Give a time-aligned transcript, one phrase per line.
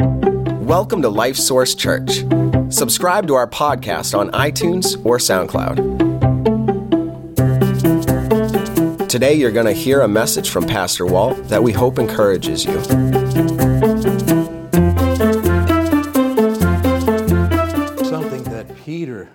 [0.00, 2.18] Welcome to Life Source Church.
[2.68, 5.98] Subscribe to our podcast on iTunes or SoundCloud.
[9.08, 12.80] Today, you're going to hear a message from Pastor Walt that we hope encourages you.
[18.04, 19.28] Something that Peter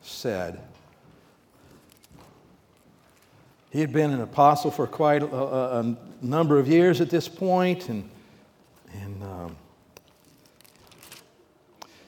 [0.00, 0.60] said.
[3.68, 7.28] He had been an apostle for quite a, a, a number of years at this
[7.28, 8.08] point, and,
[8.94, 9.56] and um,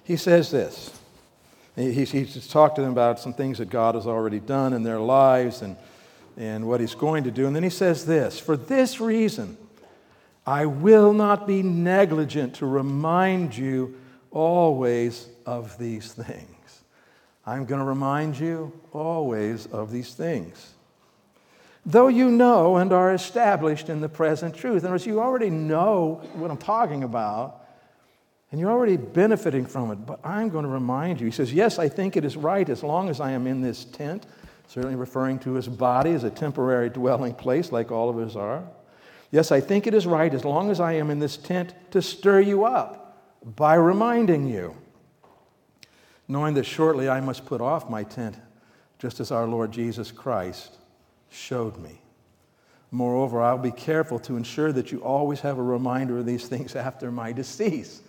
[0.08, 0.90] he says this.
[1.76, 4.98] He, he's talked to them about some things that God has already done in their
[4.98, 5.76] lives and,
[6.38, 7.46] and what he's going to do.
[7.46, 9.58] And then he says this For this reason,
[10.46, 14.00] I will not be negligent to remind you
[14.30, 16.80] always of these things.
[17.44, 20.72] I'm going to remind you always of these things.
[21.84, 24.82] Though you know and are established in the present truth.
[24.82, 27.57] In other words, you already know what I'm talking about,
[28.50, 31.26] and you're already benefiting from it, but I'm going to remind you.
[31.26, 33.84] He says, Yes, I think it is right as long as I am in this
[33.84, 34.26] tent,
[34.66, 38.64] certainly referring to his body as a temporary dwelling place, like all of us are.
[39.30, 42.00] Yes, I think it is right as long as I am in this tent to
[42.00, 44.74] stir you up by reminding you,
[46.26, 48.36] knowing that shortly I must put off my tent,
[48.98, 50.78] just as our Lord Jesus Christ
[51.28, 52.00] showed me.
[52.90, 56.74] Moreover, I'll be careful to ensure that you always have a reminder of these things
[56.74, 58.00] after my decease.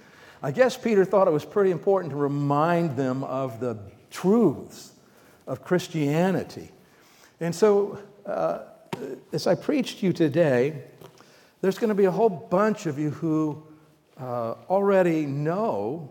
[0.41, 3.77] I guess Peter thought it was pretty important to remind them of the
[4.09, 4.93] truths
[5.45, 6.71] of Christianity.
[7.41, 8.59] And so, uh,
[9.33, 10.83] as I preach to you today,
[11.61, 13.63] there's going to be a whole bunch of you who
[14.17, 16.09] uh, already know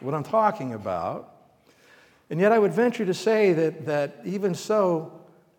[0.00, 1.30] what I'm talking about.
[2.30, 5.12] And yet, I would venture to say that, that even so,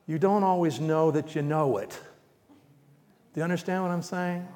[0.07, 1.99] you don't always know that you know it.
[3.33, 4.47] Do you understand what I'm saying?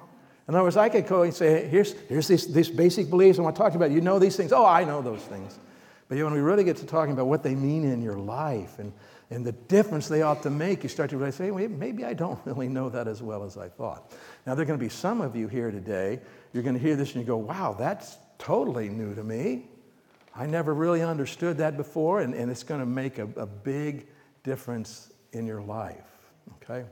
[0.50, 3.44] In other words, I could go and say, here's, here's these, these basic beliefs I
[3.44, 3.92] want to talk about.
[3.92, 4.52] You know these things.
[4.52, 5.59] Oh, I know those things.
[6.08, 8.92] But when we really get to talking about what they mean in your life and,
[9.30, 12.39] and the difference they ought to make, you start to realize, hey, maybe I don't
[12.45, 14.11] really know that as well as I thought.
[14.48, 16.20] Now, there are going to be some of you here today,
[16.52, 19.67] you're going to hear this and you go, wow, that's totally new to me.
[20.36, 24.08] I never really understood that before, and, and it's going to make a, a big
[24.43, 26.02] difference in your life.
[26.64, 26.88] Okay?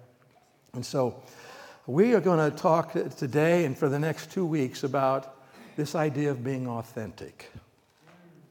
[0.74, 1.24] And so,
[1.88, 5.38] we are going to talk today and for the next two weeks about
[5.78, 7.50] this idea of being authentic.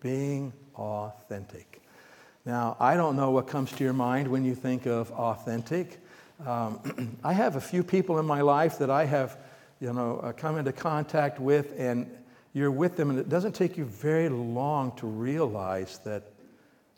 [0.00, 1.82] Being authentic.
[2.46, 5.98] Now, I don't know what comes to your mind when you think of authentic.
[6.46, 9.36] Um, I have a few people in my life that I have,
[9.80, 12.10] you know, uh, come into contact with, and
[12.54, 16.22] you're with them, and it doesn't take you very long to realize that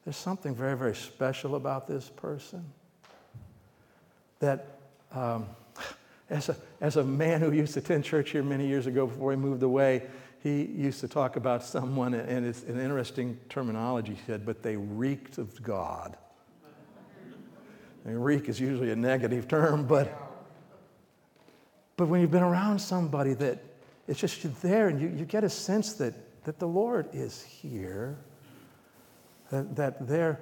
[0.04, 2.64] there's something very, very special about this person.
[4.38, 4.66] That
[5.10, 5.48] um,
[6.30, 9.30] as, a, as a man who used to attend church here many years ago before
[9.30, 10.02] he moved away,
[10.42, 14.76] he used to talk about someone, and it's an interesting terminology, he said, but they
[14.76, 16.16] reeked of God.
[18.04, 20.14] And reek is usually a negative term, but,
[21.96, 23.58] but when you've been around somebody that
[24.06, 27.42] it's just you're there and you, you get a sense that, that the Lord is
[27.42, 28.16] here,
[29.50, 30.40] that, that they're,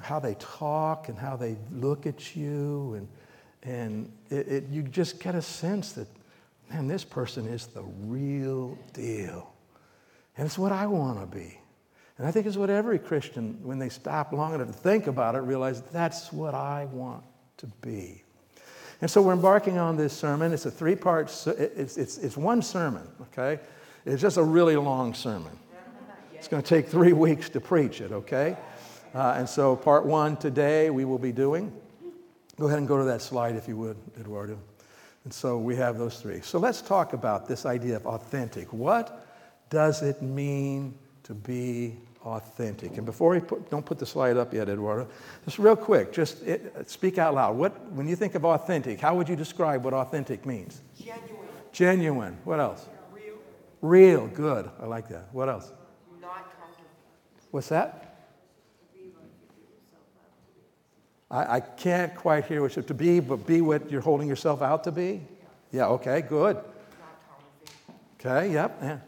[0.00, 3.08] how they talk and how they look at you, and,
[3.64, 6.06] and it, it, you just get a sense that,
[6.70, 9.50] man, this person is the real deal.
[10.36, 11.58] And it's what I want to be.
[12.18, 15.34] And I think it's what every Christian, when they stop long enough to think about
[15.34, 17.24] it, realize that's what I want
[17.56, 18.22] to be.
[19.00, 20.52] And so we're embarking on this sermon.
[20.52, 23.60] It's a three part, it's, it's, it's one sermon, okay?
[24.06, 25.58] It's just a really long sermon.
[26.34, 28.56] It's going to take three weeks to preach it, okay?
[29.14, 31.72] Uh, and so part one today we will be doing.
[32.56, 34.58] Go ahead and go to that slide if you would, Eduardo.
[35.24, 36.40] And so we have those three.
[36.42, 38.72] So let's talk about this idea of authentic.
[38.72, 39.26] What
[39.70, 40.94] does it mean
[41.24, 42.96] to be authentic?
[42.96, 45.08] And before we put, don't put the slide up yet, Eduardo,
[45.44, 47.56] just real quick, just it, speak out loud.
[47.56, 50.82] What, when you think of authentic, how would you describe what authentic means?
[50.96, 51.48] Genuine.
[51.72, 52.36] Genuine.
[52.44, 52.86] What else?
[53.12, 53.34] Real.
[53.80, 54.26] Real.
[54.28, 54.70] Good.
[54.80, 55.28] I like that.
[55.32, 55.72] What else?
[56.20, 56.88] Not comfortable.
[57.50, 58.13] What's that?
[61.34, 64.28] I, I can't quite hear what you have to be, but be what you're holding
[64.28, 65.20] yourself out to be.
[65.72, 65.88] Yeah.
[65.88, 66.22] Okay.
[66.22, 66.58] Good.
[68.20, 68.52] Okay.
[68.52, 68.78] Yep.
[68.80, 68.98] Yeah.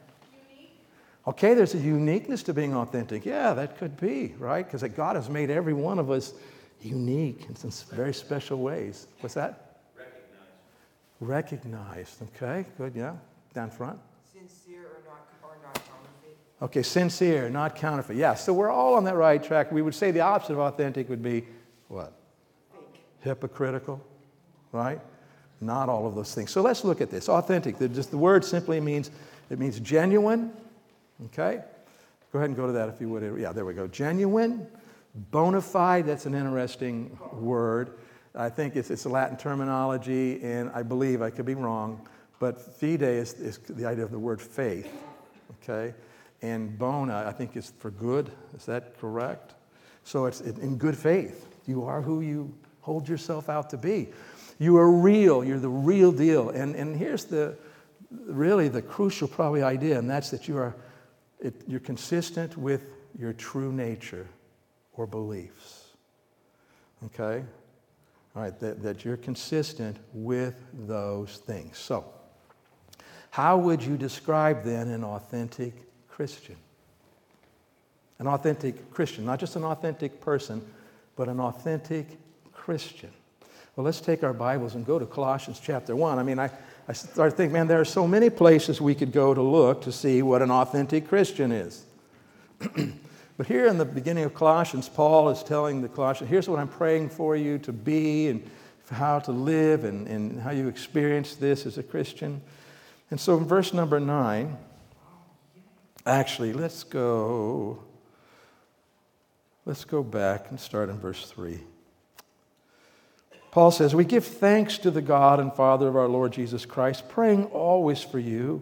[1.29, 3.27] Okay, there's a uniqueness to being authentic.
[3.27, 4.65] Yeah, that could be, right?
[4.65, 6.35] Because God has made every one of us
[6.81, 9.09] unique in some very special ways.
[9.21, 9.81] What's that?
[11.19, 11.63] Recognized.
[11.63, 12.23] Recognized.
[12.23, 13.17] Okay, good, yeah.
[13.55, 13.99] Down front.
[14.33, 16.39] Sincere or not, or not counterfeit.
[16.63, 18.17] Okay, sincere, not counterfeit.
[18.17, 19.73] Yeah, so we're all on that right track.
[19.73, 21.45] We would say the opposite of authentic would be
[21.89, 22.13] what?
[23.27, 24.01] Hypocritical,
[24.73, 25.01] right?
[25.61, 26.51] Not all of those things.
[26.51, 27.29] So let's look at this.
[27.29, 29.11] Authentic, the, just the word simply means
[29.51, 30.53] It means genuine.
[31.27, 31.63] Okay?
[32.33, 33.41] Go ahead and go to that if you would.
[33.41, 33.87] Yeah, there we go.
[33.87, 34.67] Genuine,
[35.31, 37.93] bona fide, that's an interesting word.
[38.35, 42.07] I think it's, it's Latin terminology, and I believe, I could be wrong,
[42.39, 44.93] but fide is, is the idea of the word faith.
[45.63, 45.95] Okay?
[46.43, 48.31] And bona, I think, is for good.
[48.57, 49.55] Is that correct?
[50.05, 51.49] So it's in good faith.
[51.67, 52.55] You are who you
[52.87, 54.07] hold yourself out to be.
[54.61, 55.45] You are real.
[55.45, 56.51] You're the real deal.
[56.51, 57.57] And, and here's the
[58.11, 60.77] really the crucial probably idea, and that's that you are
[61.41, 62.87] it, you're consistent with
[63.19, 64.29] your true nature
[64.93, 65.89] or beliefs.
[67.07, 67.45] Okay?
[68.35, 71.77] All right, that, that you're consistent with those things.
[71.77, 72.05] So,
[73.31, 75.75] how would you describe then an authentic
[76.09, 76.57] Christian?
[78.21, 80.63] An authentic Christian, not just an authentic person,
[81.17, 82.07] but an authentic
[82.67, 83.11] Christian.
[83.77, 86.19] Well, let's take our Bibles and go to Colossians chapter 1.
[86.19, 86.51] I mean, I,
[86.89, 89.93] I started thinking, man, there are so many places we could go to look to
[89.93, 91.85] see what an authentic Christian is.
[93.37, 96.67] but here in the beginning of Colossians, Paul is telling the Colossians, here's what I'm
[96.67, 98.43] praying for you to be and
[98.91, 102.43] how to live and, and how you experience this as a Christian.
[103.13, 104.57] And so in verse number 9,
[106.05, 107.79] actually, let's go.
[109.65, 111.61] Let's go back and start in verse 3.
[113.57, 117.09] Paul says, We give thanks to the God and Father of our Lord Jesus Christ,
[117.09, 118.61] praying always for you,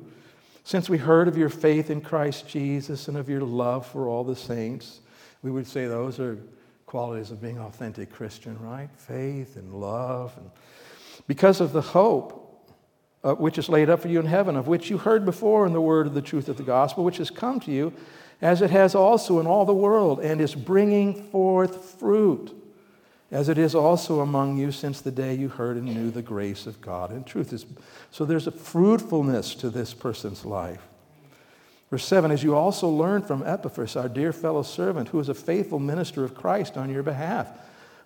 [0.62, 4.22] since we heard of your faith in Christ Jesus and of your love for all
[4.22, 5.00] the saints.
[5.42, 6.38] We would say those are
[6.86, 8.88] qualities of being authentic Christian, right?
[8.96, 10.32] Faith and love.
[10.36, 10.48] And
[11.26, 12.70] because of the hope
[13.24, 15.72] uh, which is laid up for you in heaven, of which you heard before in
[15.72, 17.92] the word of the truth of the gospel, which has come to you
[18.40, 22.54] as it has also in all the world, and is bringing forth fruit,
[23.34, 26.68] as it is also among you since the day you heard and knew the grace
[26.68, 27.64] of God and truth.
[28.12, 30.86] So there's a fruitfulness to this person's life.
[31.90, 35.34] Verse 7 As you also learned from Epaphras, our dear fellow servant, who is a
[35.34, 37.48] faithful minister of Christ on your behalf,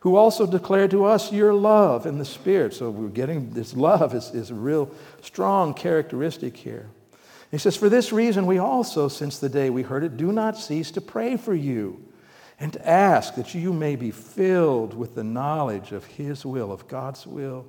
[0.01, 2.73] who also declared to us your love in the Spirit.
[2.73, 4.91] So we're getting this love is, is a real
[5.21, 6.89] strong characteristic here.
[7.51, 10.57] He says, For this reason, we also, since the day we heard it, do not
[10.57, 12.08] cease to pray for you
[12.61, 17.27] and ask that you may be filled with the knowledge of His will, of God's
[17.27, 17.67] will,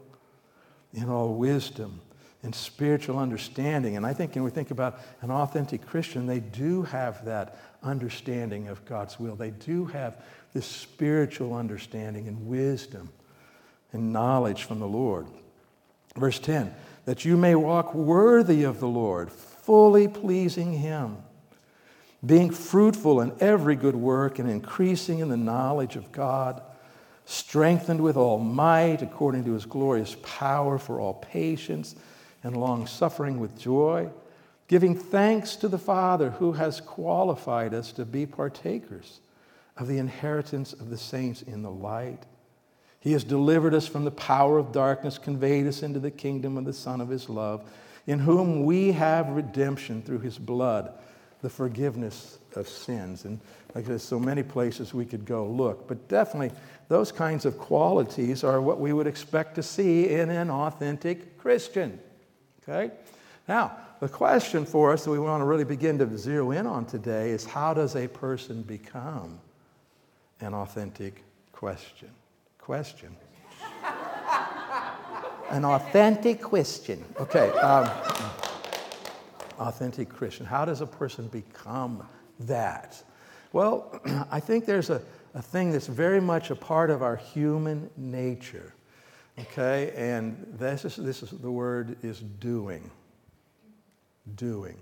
[0.94, 2.02] in all wisdom
[2.42, 3.98] and spiritual understanding.
[3.98, 8.68] And I think when we think about an authentic Christian, they do have that understanding
[8.70, 9.36] of God's will.
[9.36, 10.18] They do have
[10.54, 13.10] this spiritual understanding and wisdom
[13.92, 15.28] and knowledge from the Lord.
[16.16, 16.74] Verse 10
[17.06, 21.18] that you may walk worthy of the Lord, fully pleasing Him,
[22.26, 26.62] being fruitful in every good work and increasing in the knowledge of God,
[27.26, 31.96] strengthened with all might according to His glorious power for all patience
[32.44, 34.10] and long suffering with joy,
[34.68, 39.20] giving thanks to the Father who has qualified us to be partakers
[39.78, 42.26] of the inheritance of the saints in the light.
[43.00, 46.66] He has delivered us from the power of darkness, conveyed us into the kingdom of
[46.66, 47.64] the Son of His love
[48.10, 50.92] in whom we have redemption through his blood,
[51.42, 53.26] the forgiveness of sins.
[53.26, 53.40] And
[53.76, 56.52] like there's so many places we could go look, but definitely
[56.88, 62.00] those kinds of qualities are what we would expect to see in an authentic Christian.
[62.64, 62.92] Okay?
[63.48, 66.86] Now, the question for us that we want to really begin to zero in on
[66.86, 69.40] today is how does a person become
[70.42, 72.10] an authentic question?
[72.60, 73.16] Question
[75.50, 77.04] an authentic question.
[77.20, 78.29] Okay, um,
[79.60, 80.46] authentic Christian.
[80.46, 82.08] How does a person become
[82.42, 83.02] that?
[83.52, 84.02] Well,
[84.32, 85.02] I think there's a,
[85.34, 88.74] a thing that's very much a part of our human nature.
[89.40, 92.90] Okay, and this is, this is the word is doing.
[94.36, 94.78] Doing.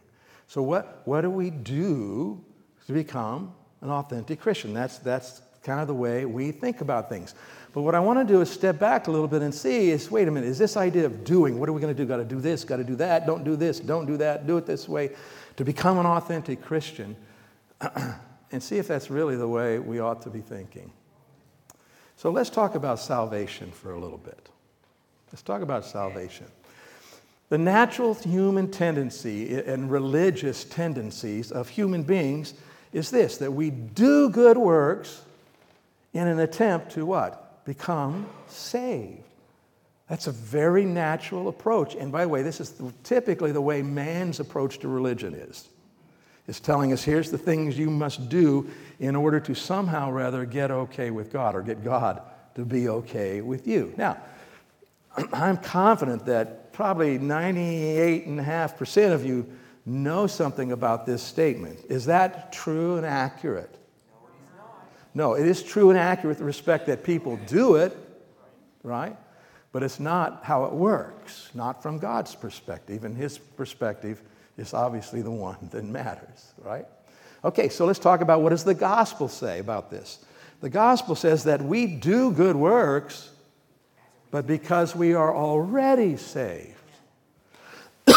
[0.47, 2.43] So what, what do we do
[2.87, 4.73] to become an authentic Christian?
[4.73, 7.35] That's, that's kind of the way we think about things.
[7.77, 10.09] But what I want to do is step back a little bit and see is
[10.09, 12.07] wait a minute, is this idea of doing, what are we going to do?
[12.07, 14.57] Got to do this, got to do that, don't do this, don't do that, do
[14.57, 15.11] it this way,
[15.57, 17.15] to become an authentic Christian,
[18.51, 20.91] and see if that's really the way we ought to be thinking.
[22.15, 24.49] So let's talk about salvation for a little bit.
[25.31, 26.47] Let's talk about salvation.
[27.49, 32.55] The natural human tendency and religious tendencies of human beings
[32.91, 35.21] is this that we do good works
[36.13, 37.43] in an attempt to what?
[37.67, 39.23] Become saved.
[40.09, 41.95] That's a very natural approach.
[41.95, 45.67] And by the way, this is typically the way man's approach to religion is.
[46.47, 48.69] It's telling us here's the things you must do
[48.99, 52.21] in order to somehow rather get okay with God or get God
[52.55, 53.93] to be okay with you.
[53.97, 54.17] Now,
[55.33, 59.45] I'm confident that probably 98.5% of you
[59.85, 61.79] know something about this statement.
[61.89, 63.77] Is that true and accurate?
[65.17, 67.97] No, it is true and accurate with respect that people do it,
[68.83, 69.17] right?
[69.71, 73.03] But it's not how it works, not from God's perspective.
[73.03, 74.21] And his perspective
[74.59, 76.85] is obviously the one that matters, right?
[77.43, 80.23] Okay, so let's talk about what does the gospel say about this?
[80.61, 83.31] The gospel says that we do good works,
[84.29, 86.75] but because we are already saved.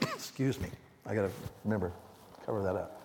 [0.00, 0.70] Excuse me.
[1.04, 1.30] I got to
[1.62, 1.92] remember,
[2.46, 3.02] cover that up.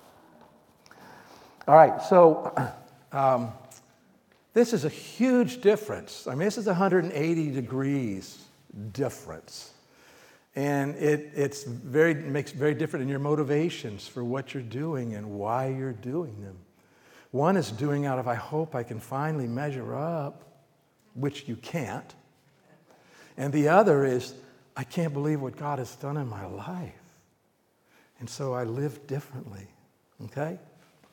[1.67, 2.53] All right, so
[3.11, 3.51] um,
[4.53, 6.27] this is a huge difference.
[6.27, 8.43] I mean, this is 180 degrees
[8.91, 9.71] difference.
[10.55, 15.31] And it it's very, makes very different in your motivations for what you're doing and
[15.31, 16.57] why you're doing them.
[17.31, 20.43] One is doing out of, I hope I can finally measure up,
[21.13, 22.15] which you can't.
[23.37, 24.33] And the other is,
[24.75, 26.93] I can't believe what God has done in my life.
[28.19, 29.67] And so I live differently.
[30.25, 30.57] Okay?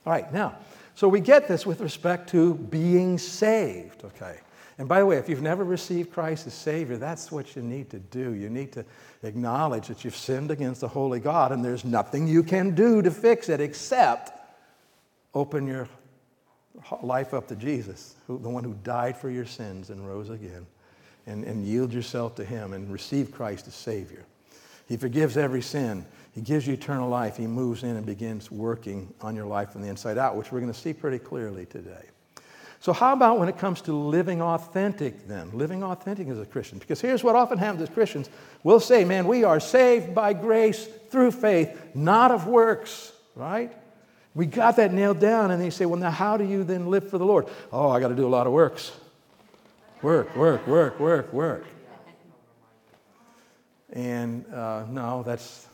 [0.07, 0.57] All right, now,
[0.95, 4.05] so we get this with respect to being saved.
[4.05, 4.39] Okay?
[4.79, 7.91] And by the way, if you've never received Christ as Savior, that's what you need
[7.91, 8.33] to do.
[8.33, 8.85] You need to
[9.23, 13.11] acknowledge that you've sinned against the Holy God, and there's nothing you can do to
[13.11, 14.33] fix it except
[15.33, 15.89] open your
[17.03, 20.67] life up to Jesus, who, the one who died for your sins and rose again,
[21.27, 24.25] and, and yield yourself to Him and receive Christ as Savior.
[24.87, 26.05] He forgives every sin.
[26.35, 27.37] He gives you eternal life.
[27.37, 30.61] He moves in and begins working on your life from the inside out, which we're
[30.61, 32.07] going to see pretty clearly today.
[32.81, 35.57] So, how about when it comes to living authentic then?
[35.57, 36.79] Living authentic as a Christian.
[36.79, 38.29] Because here's what often happens as Christians
[38.65, 43.73] we'll say, man, we are saved by grace through faith, not of works, right?
[44.35, 47.09] We got that nailed down, and they say, well, now how do you then live
[47.09, 47.47] for the Lord?
[47.73, 48.93] Oh, I got to do a lot of works.
[50.03, 51.65] Work, work, work, work, work.
[53.93, 55.69] And uh, no, that's,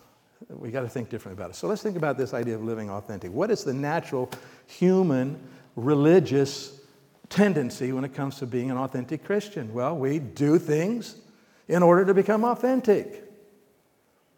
[0.58, 1.56] we got to think differently about it.
[1.56, 3.32] So let's think about this idea of living authentic.
[3.32, 4.30] What is the natural
[4.66, 5.38] human
[5.76, 6.80] religious
[7.28, 9.72] tendency when it comes to being an authentic Christian?
[9.72, 11.16] Well, we do things
[11.68, 13.24] in order to become authentic.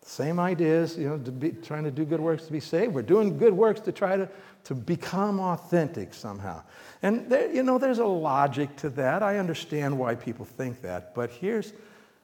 [0.05, 2.93] Same ideas, you know, to be, trying to do good works to be saved.
[2.93, 4.29] We're doing good works to try to,
[4.65, 6.63] to become authentic somehow.
[7.03, 9.23] And there, you know, there's a logic to that.
[9.23, 11.15] I understand why people think that.
[11.15, 11.73] But here's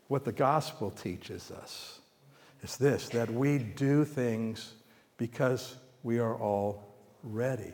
[0.09, 1.98] what the gospel teaches us.
[2.62, 4.75] It's this, that we do things
[5.17, 7.73] because we are already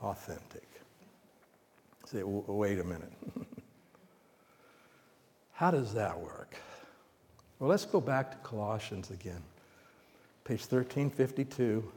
[0.00, 0.66] authentic.
[2.06, 3.12] Say, wait a minute.
[5.52, 6.56] How does that work?
[7.58, 9.42] Well, let's go back to Colossians again,
[10.44, 11.92] page 1352.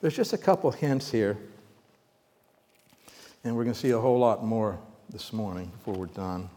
[0.00, 1.38] There's just a couple hints here,
[3.44, 4.78] and we're going to see a whole lot more
[5.08, 6.50] this morning before we're done.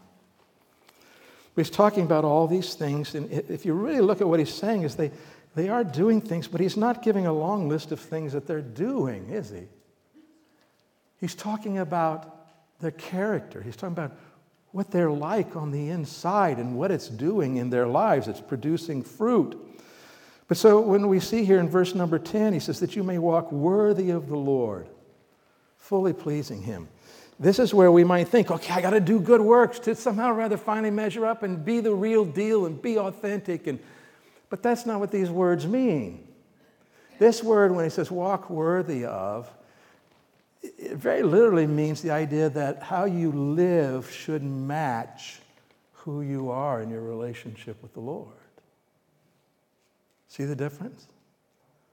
[1.56, 4.82] He's talking about all these things, and if you really look at what he's saying,
[4.82, 5.10] is they,
[5.54, 8.62] they are doing things, but he's not giving a long list of things that they're
[8.62, 9.64] doing, is he?
[11.20, 12.36] He's talking about
[12.80, 13.60] their character.
[13.60, 14.12] He's talking about
[14.72, 18.28] what they're like on the inside and what it's doing in their lives.
[18.28, 19.58] It's producing fruit.
[20.48, 23.18] But so when we see here in verse number 10, he says that you may
[23.18, 24.88] walk worthy of the Lord,
[25.76, 26.88] fully pleasing him.
[27.40, 30.30] This is where we might think, okay, I got to do good works to somehow
[30.32, 33.66] rather finally measure up and be the real deal and be authentic.
[33.66, 33.80] And,
[34.50, 36.28] but that's not what these words mean.
[37.18, 39.50] This word, when he says walk worthy of,
[40.62, 45.40] it very literally means the idea that how you live should match
[45.92, 48.28] who you are in your relationship with the Lord.
[50.28, 51.06] See the difference?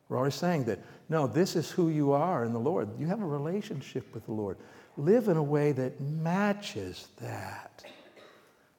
[0.10, 2.90] We're always saying that, no, this is who you are in the Lord.
[3.00, 4.58] You have a relationship with the Lord.
[4.98, 7.86] Live in a way that matches that.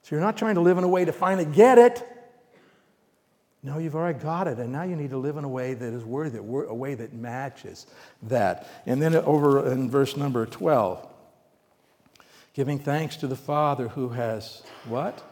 [0.02, 2.02] So you're not trying to live in a way to finally get it.
[3.62, 5.92] No, you've already got it, and now you need to live in a way that
[5.92, 7.86] is worthy, a way that matches
[8.22, 8.68] that.
[8.86, 11.06] And then over in verse number 12,
[12.54, 15.22] giving thanks to the Father who has what?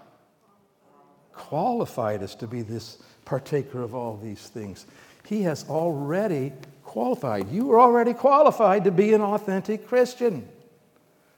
[1.32, 4.86] Qualified us to be this partaker of all these things.
[5.24, 6.52] He has already
[6.84, 7.50] qualified.
[7.50, 10.48] You are already qualified to be an authentic Christian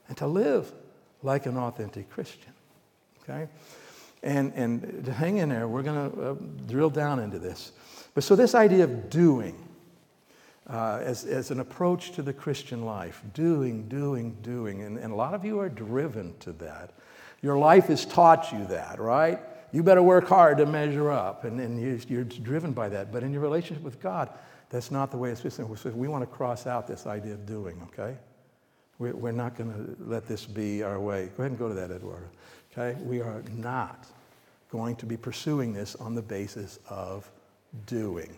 [0.09, 0.71] and to live
[1.23, 2.51] like an authentic Christian.
[3.23, 3.47] Okay?
[4.21, 6.35] And, and to hang in there, we're going to uh,
[6.67, 7.71] drill down into this.
[8.13, 9.55] But so, this idea of doing
[10.69, 14.83] uh, as, as an approach to the Christian life doing, doing, doing.
[14.83, 16.91] And, and a lot of you are driven to that.
[17.41, 19.39] Your life has taught you that, right?
[19.71, 23.11] You better work hard to measure up, and, and you, you're driven by that.
[23.11, 24.29] But in your relationship with God,
[24.69, 25.89] that's not the way it's supposed to.
[25.89, 28.17] We want to cross out this idea of doing, okay?
[28.99, 31.29] We're not going to let this be our way.
[31.37, 32.27] Go ahead and go to that, Eduardo.
[32.71, 32.99] Okay?
[33.01, 34.05] We are not
[34.69, 37.29] going to be pursuing this on the basis of
[37.85, 38.29] doing.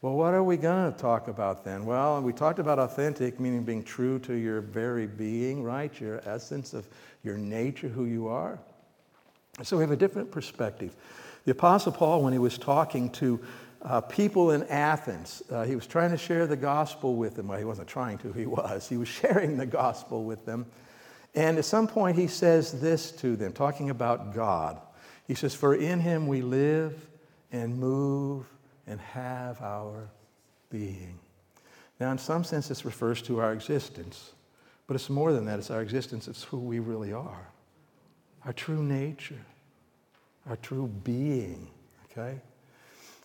[0.00, 1.84] Well, what are we going to talk about then?
[1.84, 5.92] Well, we talked about authentic, meaning being true to your very being, right?
[6.00, 6.86] Your essence of
[7.22, 8.58] your nature, who you are.
[9.62, 10.94] So we have a different perspective.
[11.44, 13.40] The Apostle Paul, when he was talking to
[13.84, 17.48] uh, people in Athens, uh, he was trying to share the gospel with them.
[17.48, 18.88] Well, he wasn't trying to, he was.
[18.88, 20.66] He was sharing the gospel with them.
[21.34, 24.80] And at some point, he says this to them, talking about God.
[25.26, 27.06] He says, For in him we live
[27.50, 28.46] and move
[28.86, 30.08] and have our
[30.70, 31.18] being.
[31.98, 34.32] Now, in some sense, this refers to our existence,
[34.86, 35.58] but it's more than that.
[35.58, 37.48] It's our existence, it's who we really are,
[38.44, 39.44] our true nature,
[40.48, 41.68] our true being,
[42.10, 42.40] okay?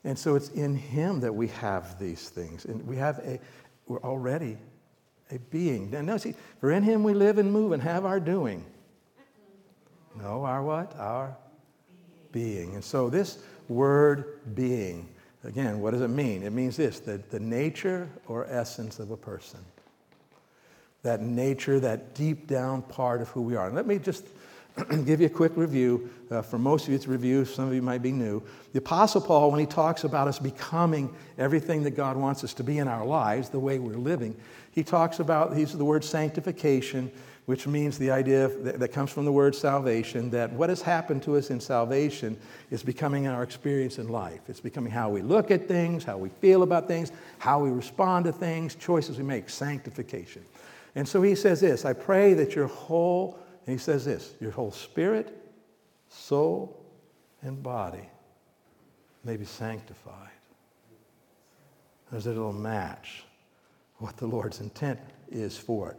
[0.08, 2.66] And so it's in Him that we have these things.
[2.66, 3.40] And we have a,
[3.88, 4.58] we're already
[5.30, 5.92] a being.
[5.92, 8.66] Now, no, see, for in Him we live and move and have our doing.
[10.16, 10.98] No, our what?
[10.98, 11.38] Our
[12.32, 12.74] being.
[12.74, 13.38] And so this
[13.68, 15.10] word being
[15.48, 16.44] Again, what does it mean?
[16.44, 19.60] It means this that the nature or essence of a person.
[21.04, 23.68] That nature, that deep down part of who we are.
[23.68, 24.26] And let me just
[25.06, 26.10] give you a quick review.
[26.30, 27.46] Uh, for most of you, it's a review.
[27.46, 28.44] Some of you might be new.
[28.74, 32.64] The Apostle Paul, when he talks about us becoming everything that God wants us to
[32.64, 34.36] be in our lives, the way we're living,
[34.72, 37.12] he talks about, he uses the word sanctification
[37.48, 41.24] which means the idea that, that comes from the word salvation that what has happened
[41.24, 42.38] to us in salvation
[42.72, 44.42] is becoming our experience in life.
[44.50, 48.26] It's becoming how we look at things, how we feel about things, how we respond
[48.26, 50.44] to things, choices we make, sanctification.
[50.96, 54.52] And so he says this I pray that your whole, and he says this, your
[54.52, 55.38] whole spirit,
[56.08, 56.86] soul,
[57.42, 58.10] and body
[59.26, 60.30] may be sanctified.
[62.10, 63.26] There's a little match
[63.98, 65.98] what the Lord's intent is for it.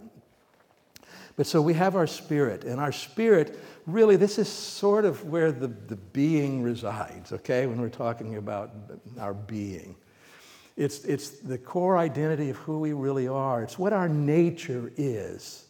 [1.37, 5.53] But so we have our spirit, and our spirit, really, this is sort of where
[5.53, 8.71] the, the being resides, okay, when we're talking about
[9.21, 9.95] our being.
[10.77, 15.68] It's, it's the core identity of who we really are, it's what our nature is.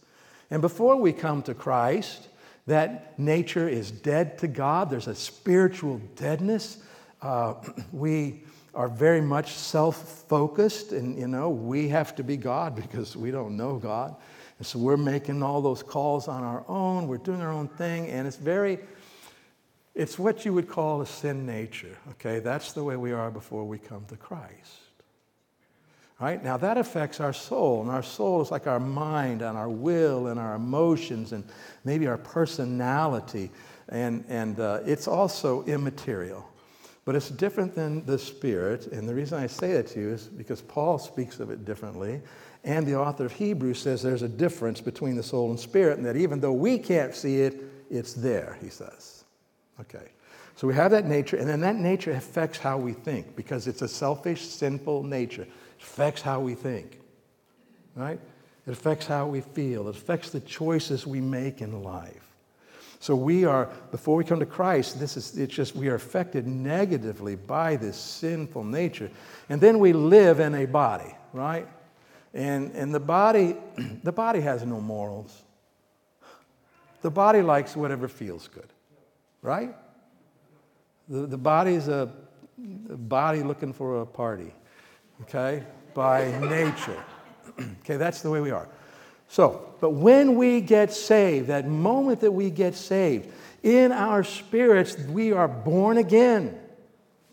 [0.50, 2.28] And before we come to Christ,
[2.66, 4.90] that nature is dead to God.
[4.90, 6.78] There's a spiritual deadness.
[7.20, 7.54] Uh,
[7.92, 8.42] we
[8.74, 13.30] are very much self focused, and you know, we have to be God because we
[13.30, 14.14] don't know God.
[14.58, 18.08] And so we're making all those calls on our own, we're doing our own thing,
[18.08, 18.78] and it's very,
[19.94, 22.40] it's what you would call a sin nature, okay?
[22.40, 24.87] That's the way we are before we come to Christ.
[26.20, 26.42] Right?
[26.42, 30.26] Now that affects our soul, and our soul is like our mind and our will
[30.26, 31.44] and our emotions and
[31.84, 33.50] maybe our personality,
[33.88, 36.48] and, and uh, it's also immaterial.
[37.04, 40.24] But it's different than the spirit, and the reason I say that to you is
[40.24, 42.20] because Paul speaks of it differently.
[42.64, 46.06] And the author of Hebrews says there's a difference between the soul and spirit, and
[46.06, 49.24] that even though we can't see it, it's there, he says.
[49.80, 50.10] Okay.
[50.56, 53.80] So we have that nature, and then that nature affects how we think because it's
[53.80, 55.46] a selfish, sinful nature.
[55.78, 57.00] It affects how we think,
[57.94, 58.20] right?
[58.66, 59.88] It affects how we feel.
[59.88, 62.28] It affects the choices we make in life.
[63.00, 66.46] So we are, before we come to Christ, this is, it's just, we are affected
[66.46, 69.10] negatively by this sinful nature.
[69.48, 71.68] And then we live in a body, right?
[72.34, 73.56] And, and the, body,
[74.02, 75.42] the body has no morals.
[77.02, 78.68] The body likes whatever feels good,
[79.42, 79.74] right?
[81.08, 82.12] The, the body's a,
[82.90, 84.52] a body looking for a party,
[85.22, 85.62] okay,
[85.94, 87.02] by nature.
[87.80, 88.68] okay, that's the way we are.
[89.28, 93.30] So, but when we get saved, that moment that we get saved,
[93.62, 96.58] in our spirits, we are born again.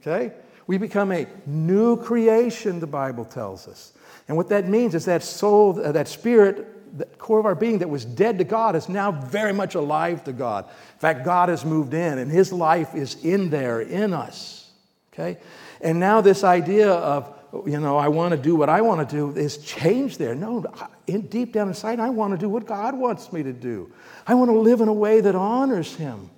[0.01, 0.33] Okay?
[0.67, 3.93] We become a new creation, the Bible tells us.
[4.27, 7.79] And what that means is that soul, uh, that spirit, the core of our being
[7.79, 10.65] that was dead to God is now very much alive to God.
[10.65, 14.71] In fact, God has moved in and his life is in there, in us.
[15.13, 15.37] Okay?
[15.81, 17.31] And now this idea of,
[17.65, 20.35] you know, I want to do what I want to do is change there.
[20.35, 20.65] No,
[21.07, 23.91] in, deep down inside, I want to do what God wants me to do.
[24.25, 26.29] I want to live in a way that honors him.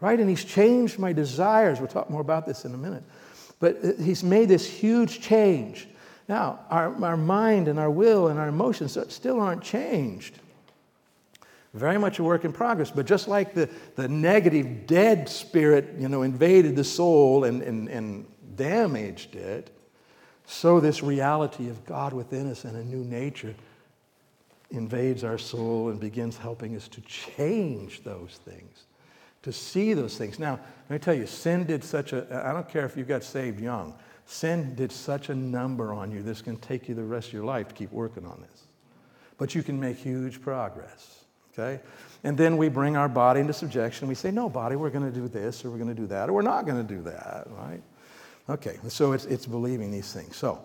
[0.00, 0.18] Right?
[0.18, 1.80] And he's changed my desires.
[1.80, 3.02] We'll talk more about this in a minute.
[3.58, 5.88] But uh, he's made this huge change.
[6.28, 10.38] Now, our, our mind and our will and our emotions still aren't changed.
[11.74, 12.90] Very much a work in progress.
[12.90, 17.88] But just like the, the negative, dead spirit, you know, invaded the soul and, and,
[17.88, 19.70] and damaged it,
[20.50, 23.54] so this reality of God within us and a new nature
[24.70, 28.86] invades our soul and begins helping us to change those things,
[29.42, 30.38] to see those things.
[30.38, 30.58] Now,
[30.88, 33.60] let me tell you, sin did such a, I don't care if you got saved
[33.60, 33.94] young,
[34.28, 37.44] Sin did such a number on you, this can take you the rest of your
[37.44, 38.64] life to keep working on this.
[39.38, 41.80] But you can make huge progress, okay?
[42.24, 44.06] And then we bring our body into subjection.
[44.06, 46.28] We say, no, body, we're going to do this or we're going to do that
[46.28, 47.80] or we're not going to do that, right?
[48.48, 50.36] Okay, so it's, it's believing these things.
[50.36, 50.60] So,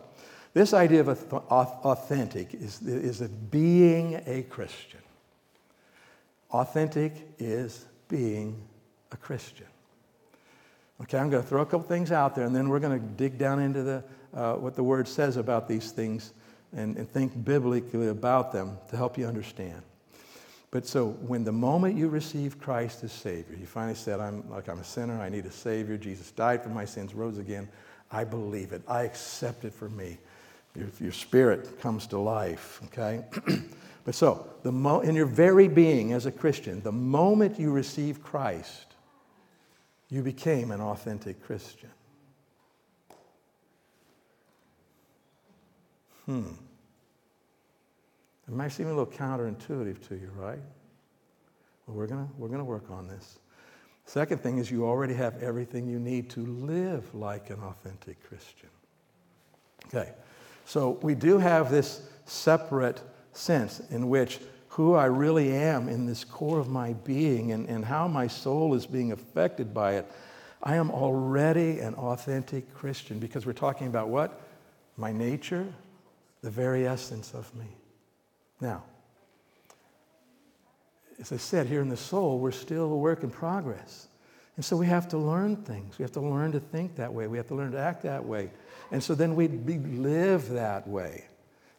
[0.53, 4.99] this idea of authentic is, is being a Christian.
[6.51, 8.61] Authentic is being
[9.11, 9.65] a Christian.
[11.01, 13.05] Okay, I'm going to throw a couple things out there, and then we're going to
[13.05, 14.03] dig down into the,
[14.35, 16.33] uh, what the Word says about these things
[16.71, 19.81] and, and think biblically about them to help you understand.
[20.73, 24.67] But so when the moment you receive Christ as Savior, you finally said, I'm like
[24.67, 27.69] I'm a sinner, I need a Savior, Jesus died for my sins, rose again,
[28.09, 30.17] I believe it, I accept it for me.
[30.75, 33.23] Your, your spirit comes to life, okay?
[34.03, 38.23] but so, the mo- in your very being as a Christian, the moment you receive
[38.23, 38.95] Christ,
[40.09, 41.91] you became an authentic Christian.
[46.25, 46.53] Hmm.
[48.47, 50.60] It might seem a little counterintuitive to you, right?
[51.86, 53.39] But we're going we're to work on this.
[54.06, 58.69] Second thing is you already have everything you need to live like an authentic Christian.
[59.88, 60.12] Okay,
[60.65, 63.01] so we do have this separate
[63.34, 67.86] sense in which who I really am in this core of my being and, and
[67.86, 70.12] how my soul is being affected by it.
[70.63, 74.41] I am already an authentic Christian because we're talking about what?
[74.97, 75.67] My nature,
[76.41, 77.67] the very essence of me.
[78.63, 78.84] Now,
[81.19, 84.08] as I said, here in the soul, we're still a work in progress.
[84.56, 85.97] And so we have to learn things.
[85.97, 87.28] We have to learn to think that way.
[87.28, 88.52] We have to learn to act that way.
[88.89, 91.26] And so then we live that way,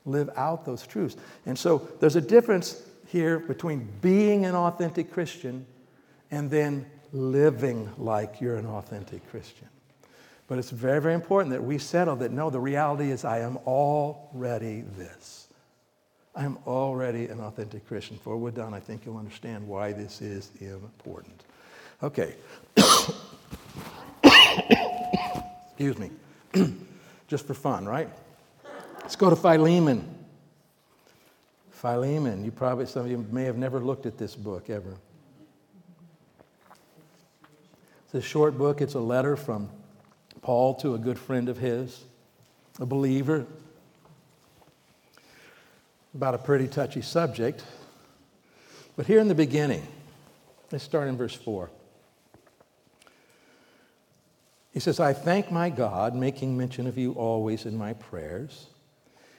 [0.04, 1.16] live out those truths.
[1.46, 5.64] And so there's a difference here between being an authentic Christian
[6.30, 9.68] and then living like you're an authentic Christian.
[10.48, 13.56] But it's very, very important that we settle that no, the reality is I am
[13.64, 15.43] already this.
[16.36, 18.16] I am already an authentic Christian.
[18.16, 21.44] Before we're done, I think you'll understand why this is important.
[22.02, 22.34] Okay.
[25.68, 26.10] Excuse me.
[27.28, 28.08] Just for fun, right?
[29.02, 30.12] Let's go to Philemon.
[31.70, 32.44] Philemon.
[32.44, 34.96] You probably, some of you may have never looked at this book ever.
[38.06, 39.68] It's a short book, it's a letter from
[40.42, 42.02] Paul to a good friend of his,
[42.80, 43.46] a believer,
[46.14, 47.64] about a pretty touchy subject.
[48.96, 49.86] But here in the beginning,
[50.70, 51.70] let's start in verse 4.
[54.72, 58.66] He says, I thank my God, making mention of you always in my prayers,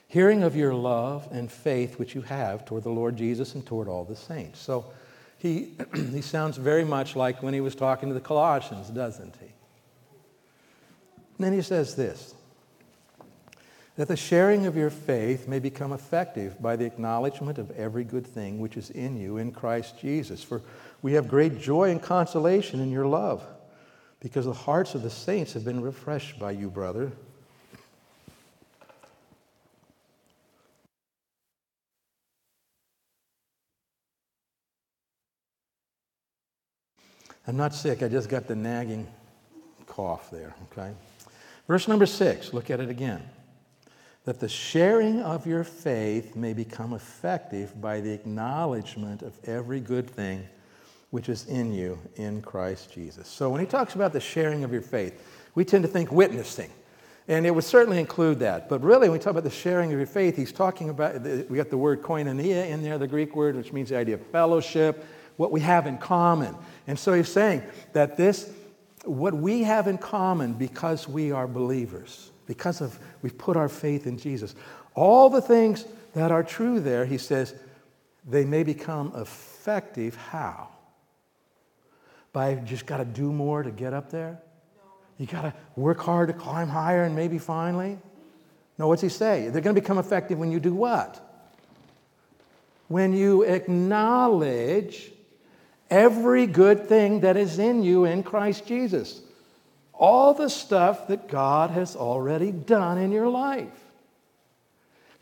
[0.08, 3.88] hearing of your love and faith which you have toward the Lord Jesus and toward
[3.88, 4.60] all the saints.
[4.60, 4.86] So
[5.36, 9.52] he, he sounds very much like when he was talking to the Colossians, doesn't he?
[11.36, 12.35] And then he says this
[13.96, 18.26] that the sharing of your faith may become effective by the acknowledgement of every good
[18.26, 20.42] thing which is in you in Christ Jesus.
[20.42, 20.60] For
[21.00, 23.42] we have great joy and consolation in your love,
[24.20, 27.10] because the hearts of the saints have been refreshed by you, brother.
[37.48, 39.06] I'm not sick, I just got the nagging
[39.86, 40.92] cough there, okay?
[41.68, 43.22] Verse number six, look at it again.
[44.26, 50.10] That the sharing of your faith may become effective by the acknowledgement of every good
[50.10, 50.46] thing
[51.10, 53.28] which is in you in Christ Jesus.
[53.28, 55.22] So when he talks about the sharing of your faith,
[55.54, 56.70] we tend to think witnessing.
[57.28, 58.68] And it would certainly include that.
[58.68, 61.56] But really, when we talk about the sharing of your faith, he's talking about, we
[61.56, 65.04] got the word koinonia in there, the Greek word, which means the idea of fellowship,
[65.36, 66.54] what we have in common.
[66.86, 67.62] And so he's saying
[67.94, 68.52] that this,
[69.04, 74.06] what we have in common because we are believers, because of we've put our faith
[74.06, 74.54] in Jesus,
[74.94, 77.54] all the things that are true there, he says,
[78.26, 80.16] they may become effective.
[80.16, 80.68] How?
[82.32, 84.40] By just got to do more to get up there?
[85.18, 87.98] You got to work hard to climb higher and maybe finally?
[88.78, 89.48] No, what's he say?
[89.48, 91.22] They're going to become effective when you do what?
[92.88, 95.10] When you acknowledge
[95.90, 99.20] every good thing that is in you in Christ Jesus.
[99.98, 103.68] All the stuff that God has already done in your life.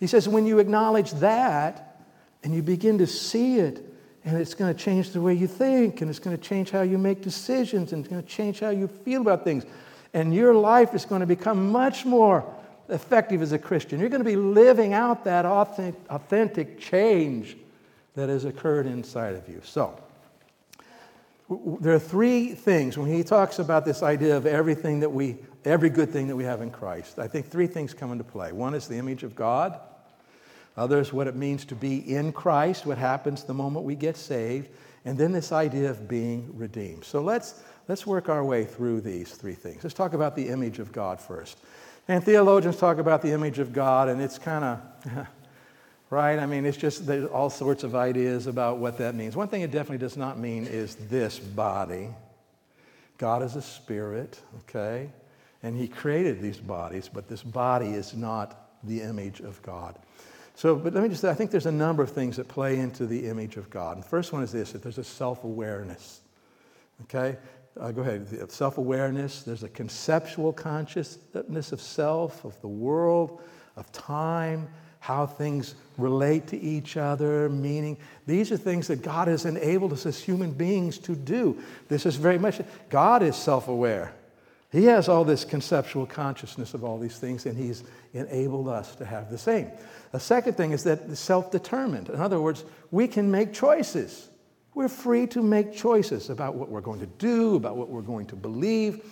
[0.00, 2.00] He says, when you acknowledge that
[2.42, 3.82] and you begin to see it,
[4.24, 6.82] and it's going to change the way you think, and it's going to change how
[6.82, 9.64] you make decisions, and it's going to change how you feel about things.
[10.12, 12.44] And your life is going to become much more
[12.88, 14.00] effective as a Christian.
[14.00, 17.56] You're going to be living out that authentic, change
[18.14, 19.60] that has occurred inside of you.
[19.64, 19.98] So,
[21.80, 25.90] there are three things when he talks about this idea of everything that we, every
[25.90, 27.18] good thing that we have in Christ.
[27.18, 28.52] I think three things come into play.
[28.52, 29.78] One is the image of God.
[30.76, 34.68] Others, what it means to be in Christ, what happens the moment we get saved.
[35.04, 37.04] And then this idea of being redeemed.
[37.04, 39.84] So let's, let's work our way through these three things.
[39.84, 41.58] Let's talk about the image of God first.
[42.08, 45.26] And theologians talk about the image of God, and it's kind of,
[46.14, 46.38] right?
[46.38, 49.34] I mean, it's just there's all sorts of ideas about what that means.
[49.34, 52.08] One thing it definitely does not mean is this body.
[53.18, 55.10] God is a spirit, okay?
[55.64, 59.98] And He created these bodies, but this body is not the image of God.
[60.54, 62.78] So, but let me just say, I think there's a number of things that play
[62.78, 63.96] into the image of God.
[63.96, 66.20] And the first one is this that there's a self awareness.
[67.02, 67.36] Okay?
[67.80, 68.52] Uh, go ahead.
[68.52, 73.42] Self awareness, there's a conceptual consciousness of self, of the world,
[73.76, 74.68] of time,
[75.04, 77.94] how things relate to each other, meaning.
[78.26, 81.62] These are things that God has enabled us as human beings to do.
[81.88, 84.14] This is very much, God is self aware.
[84.72, 89.04] He has all this conceptual consciousness of all these things, and He's enabled us to
[89.04, 89.70] have the same.
[90.12, 92.08] The second thing is that self determined.
[92.08, 94.30] In other words, we can make choices.
[94.72, 98.24] We're free to make choices about what we're going to do, about what we're going
[98.28, 99.04] to believe,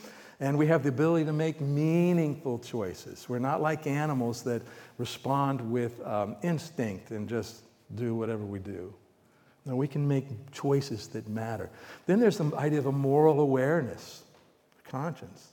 [0.43, 3.29] and we have the ability to make meaningful choices.
[3.29, 4.61] We're not like animals that
[4.99, 7.63] respond with um, instinct and just
[7.95, 8.93] do whatever we do.
[9.65, 11.71] No, we can make choices that matter.
[12.07, 14.25] Then there's the idea of a moral awareness,
[14.83, 15.53] conscience.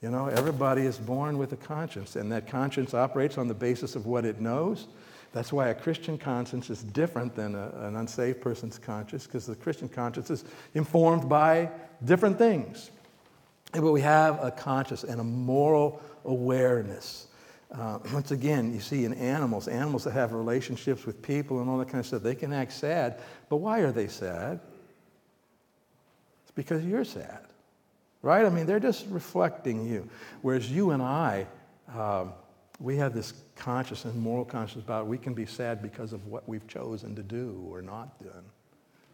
[0.00, 3.96] You know, everybody is born with a conscience, and that conscience operates on the basis
[3.96, 4.86] of what it knows.
[5.32, 9.56] That's why a Christian conscience is different than a, an unsaved person's conscience, because the
[9.56, 11.68] Christian conscience is informed by
[12.04, 12.92] different things.
[13.72, 17.28] But we have a conscious and a moral awareness.
[17.70, 21.78] Uh, once again, you see in animals, animals that have relationships with people and all
[21.78, 23.20] that kind of stuff, they can act sad.
[23.48, 24.58] But why are they sad?
[26.42, 27.46] It's because you're sad
[28.22, 28.44] right?
[28.44, 30.08] I mean, they're just reflecting you.
[30.42, 31.46] Whereas you and I,
[31.94, 32.32] um,
[32.78, 36.48] we have this conscious and moral consciousness about we can be sad because of what
[36.48, 38.44] we've chosen to do or not done.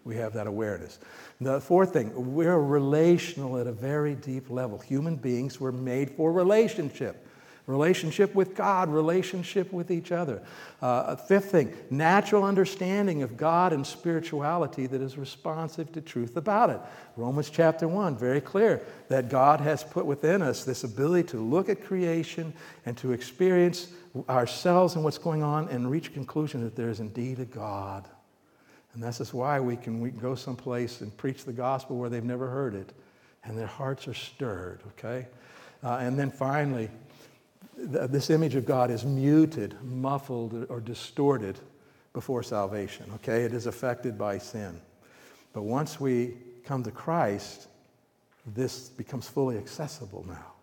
[0.07, 1.01] We have that awareness.
[1.41, 4.79] The fourth thing, we're relational at a very deep level.
[4.79, 7.27] Human beings were made for relationship
[7.67, 10.41] relationship with God, relationship with each other.
[10.81, 16.71] Uh, fifth thing, natural understanding of God and spirituality that is responsive to truth about
[16.71, 16.79] it.
[17.17, 21.69] Romans chapter 1, very clear that God has put within us this ability to look
[21.69, 22.53] at creation
[22.85, 23.89] and to experience
[24.29, 28.09] ourselves and what's going on and reach conclusion that there is indeed a God.
[28.97, 32.25] And this is why we can, we go someplace and preach the gospel where they've
[32.25, 32.95] never heard it
[33.45, 35.27] and their hearts are stirred, okay?
[35.85, 36.89] Uh, and then finally,
[37.77, 41.59] this image of God is muted, muffled, or distorted
[42.15, 43.45] before salvation, okay?
[43.45, 44.81] It is affected by sin.
[45.53, 46.33] But once we
[46.65, 47.69] come to Christ,
[48.47, 50.55] this becomes fully accessible now.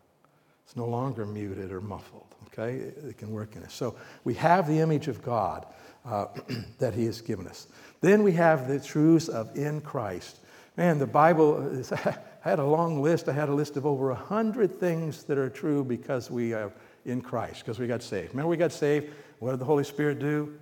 [0.65, 2.77] It's no longer muted or muffled, okay?
[2.77, 3.73] It can work in us.
[3.75, 5.67] So we have the image of God
[6.03, 6.25] uh,
[6.79, 7.67] that He has given us.
[8.03, 10.37] Then we have the truths of in Christ.
[10.75, 13.29] Man, the Bible, is, I had a long list.
[13.29, 16.69] I had a list of over 100 things that are true because we are
[17.05, 18.31] in Christ because we got saved.
[18.31, 19.13] Remember, we got saved.
[19.39, 20.53] What did the Holy Spirit do?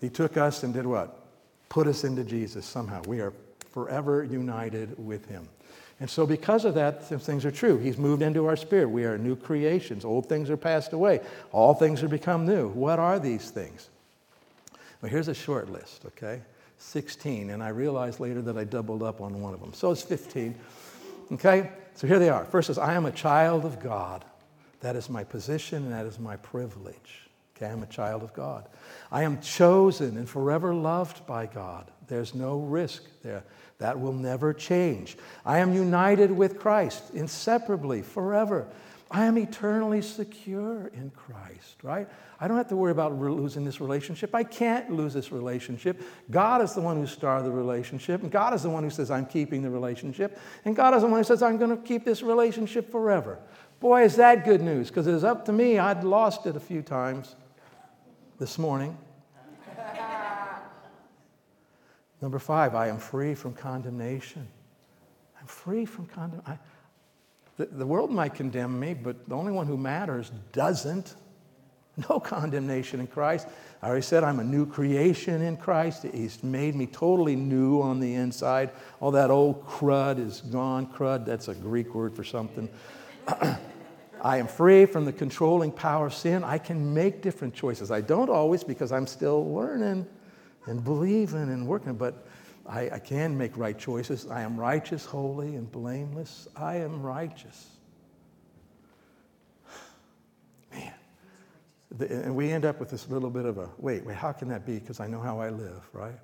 [0.00, 1.18] He took us and did what?
[1.68, 3.02] Put us into Jesus somehow.
[3.08, 3.32] We are
[3.72, 5.48] forever united with Him.
[5.98, 7.76] And so, because of that, things are true.
[7.76, 8.86] He's moved into our spirit.
[8.86, 10.04] We are new creations.
[10.04, 11.22] Old things are passed away.
[11.50, 12.68] All things are become new.
[12.68, 13.88] What are these things?
[15.02, 16.40] Well, here's a short list, okay?
[16.84, 17.50] 16.
[17.50, 19.72] And I realized later that I doubled up on one of them.
[19.74, 20.54] So it's 15.
[21.32, 21.70] Okay?
[21.94, 22.44] So here they are.
[22.44, 24.24] First is, I am a child of God.
[24.80, 27.24] That is my position and that is my privilege.
[27.56, 28.68] Okay, I'm a child of God.
[29.12, 31.90] I am chosen and forever loved by God.
[32.08, 33.44] There's no risk there.
[33.78, 35.16] That will never change.
[35.46, 38.66] I am united with Christ inseparably, forever.
[39.14, 42.08] I am eternally secure in Christ, right?
[42.40, 44.34] I don't have to worry about losing this relationship.
[44.34, 46.02] I can't lose this relationship.
[46.32, 49.12] God is the one who started the relationship, and God is the one who says,
[49.12, 52.04] I'm keeping the relationship, and God is the one who says, I'm going to keep
[52.04, 53.38] this relationship forever.
[53.78, 55.78] Boy, is that good news, because it was up to me.
[55.78, 57.36] I'd lost it a few times
[58.40, 58.98] this morning.
[62.20, 64.48] Number five, I am free from condemnation.
[65.40, 66.58] I'm free from condemnation.
[67.56, 71.14] The, the world might condemn me, but the only one who matters doesn't.
[72.08, 73.46] No condemnation in Christ.
[73.82, 76.04] I already said I'm a new creation in Christ.
[76.12, 78.70] He's made me totally new on the inside.
[79.00, 80.86] All that old crud is gone.
[80.86, 82.68] Crud, that's a Greek word for something.
[84.24, 86.42] I am free from the controlling power of sin.
[86.44, 87.90] I can make different choices.
[87.90, 90.06] I don't always because I'm still learning
[90.66, 92.26] and believing and working, but
[92.66, 94.26] I, I can make right choices.
[94.26, 96.48] I am righteous, holy, and blameless.
[96.56, 97.68] I am righteous.
[100.72, 100.94] Man.
[101.98, 104.48] The, and we end up with this little bit of a wait, wait, how can
[104.48, 104.78] that be?
[104.78, 106.18] Because I know how I live, right?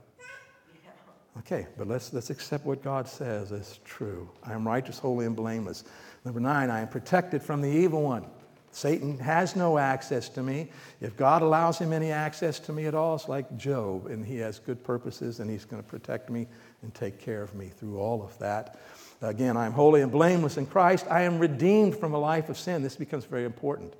[1.38, 4.28] Okay, but let's, let's accept what God says as true.
[4.42, 5.84] I am righteous, holy, and blameless.
[6.24, 8.26] Number nine, I am protected from the evil one.
[8.72, 10.70] Satan has no access to me.
[11.00, 14.36] If God allows him any access to me at all, it's like Job, and he
[14.38, 16.46] has good purposes, and he's going to protect me
[16.82, 18.80] and take care of me through all of that.
[19.22, 21.06] Again, I am holy and blameless in Christ.
[21.10, 22.82] I am redeemed from a life of sin.
[22.82, 23.94] This becomes very important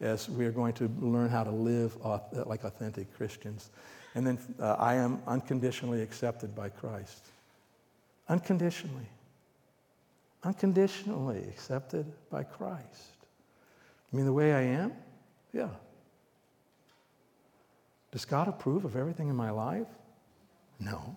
[0.00, 1.96] as we are going to learn how to live
[2.46, 3.70] like authentic Christians.
[4.14, 7.26] And then uh, I am unconditionally accepted by Christ.
[8.28, 9.08] Unconditionally.
[10.42, 13.11] Unconditionally accepted by Christ.
[14.12, 14.92] I mean, the way I am?
[15.52, 15.68] Yeah.
[18.10, 19.86] Does God approve of everything in my life?
[20.78, 21.16] No.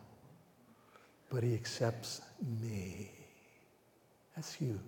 [1.29, 2.21] But He accepts
[2.61, 3.11] me.
[4.35, 4.79] That's huge.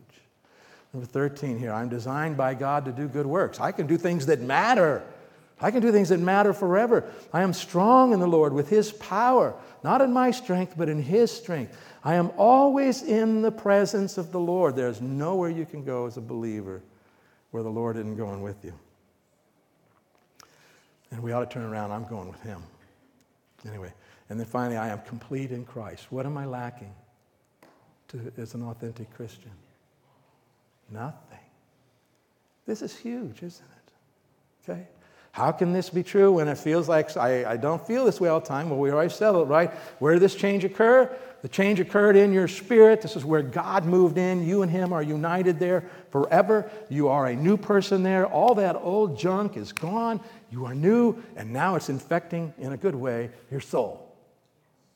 [0.94, 3.60] Number 13 here I'm designed by God to do good works.
[3.60, 5.04] I can do things that matter.
[5.60, 7.12] I can do things that matter forever.
[7.34, 11.02] I am strong in the Lord with His power, not in my strength, but in
[11.02, 11.78] His strength.
[12.06, 14.78] I am always in the presence of the Lord.
[14.78, 16.82] There's nowhere you can go as a believer
[17.52, 18.74] where the Lord isn't going with you.
[21.12, 21.92] And we ought to turn around.
[21.92, 22.62] I'm going with Him.
[23.68, 23.94] Anyway,
[24.30, 26.08] and then finally, I am complete in Christ.
[26.12, 26.94] What am I lacking
[28.10, 29.52] to, as an authentic Christian?
[30.92, 31.40] Nothing.
[32.66, 34.70] This is huge, isn't it?
[34.70, 34.88] Okay?
[35.32, 38.28] How can this be true when it feels like I, I don't feel this way
[38.28, 38.70] all the time?
[38.70, 39.72] Well, we already settled, right?
[40.00, 41.16] Where did this change occur?
[41.42, 43.02] The change occurred in your spirit.
[43.02, 44.46] This is where God moved in.
[44.46, 46.70] You and Him are united there forever.
[46.90, 48.26] You are a new person there.
[48.26, 50.20] All that old junk is gone.
[50.52, 54.16] You are new, and now it's infecting, in a good way, your soul.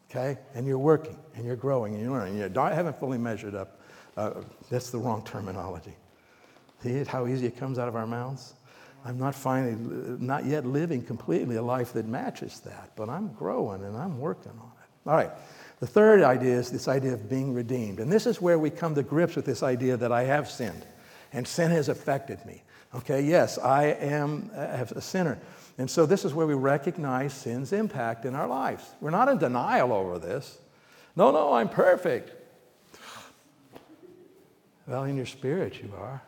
[0.10, 0.40] Okay?
[0.56, 2.38] And you're working, and you're growing, and you're learning.
[2.38, 3.80] You haven't fully measured up.
[4.18, 5.96] Uh, that's the wrong terminology.
[6.84, 8.56] See how easy it comes out of our mouths?
[9.06, 9.76] I'm not finally,
[10.20, 14.52] not yet living completely a life that matches that, but I'm growing and I'm working
[14.52, 15.10] on it.
[15.10, 15.32] All right.
[15.82, 18.00] The third idea is this idea of being redeemed.
[18.00, 20.86] And this is where we come to grips with this idea that I have sinned
[21.34, 22.64] and sin has affected me.
[22.94, 25.40] Okay, yes, I am uh, a sinner.
[25.78, 28.86] And so this is where we recognize sin's impact in our lives.
[29.02, 30.60] We're not in denial over this.
[31.16, 32.32] No, no, I'm perfect.
[34.86, 36.22] Well, in your spirit, you are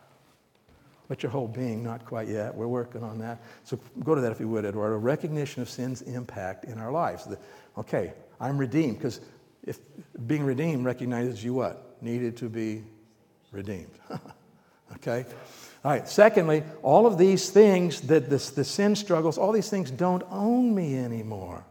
[1.08, 2.54] but your whole being, not quite yet.
[2.54, 3.42] We're working on that.
[3.64, 4.92] So go to that if you would, Edward.
[4.92, 7.24] A recognition of sin's impact in our lives.
[7.24, 7.38] The,
[7.76, 9.20] okay, I'm redeemed, because
[9.66, 9.78] if
[10.26, 11.96] being redeemed recognizes you what?
[12.02, 12.84] Needed to be
[13.52, 13.98] redeemed.
[14.94, 15.24] okay?
[15.84, 19.90] All right, secondly, all of these things, that the, the sin struggles, all these things
[19.90, 21.64] don't own me anymore.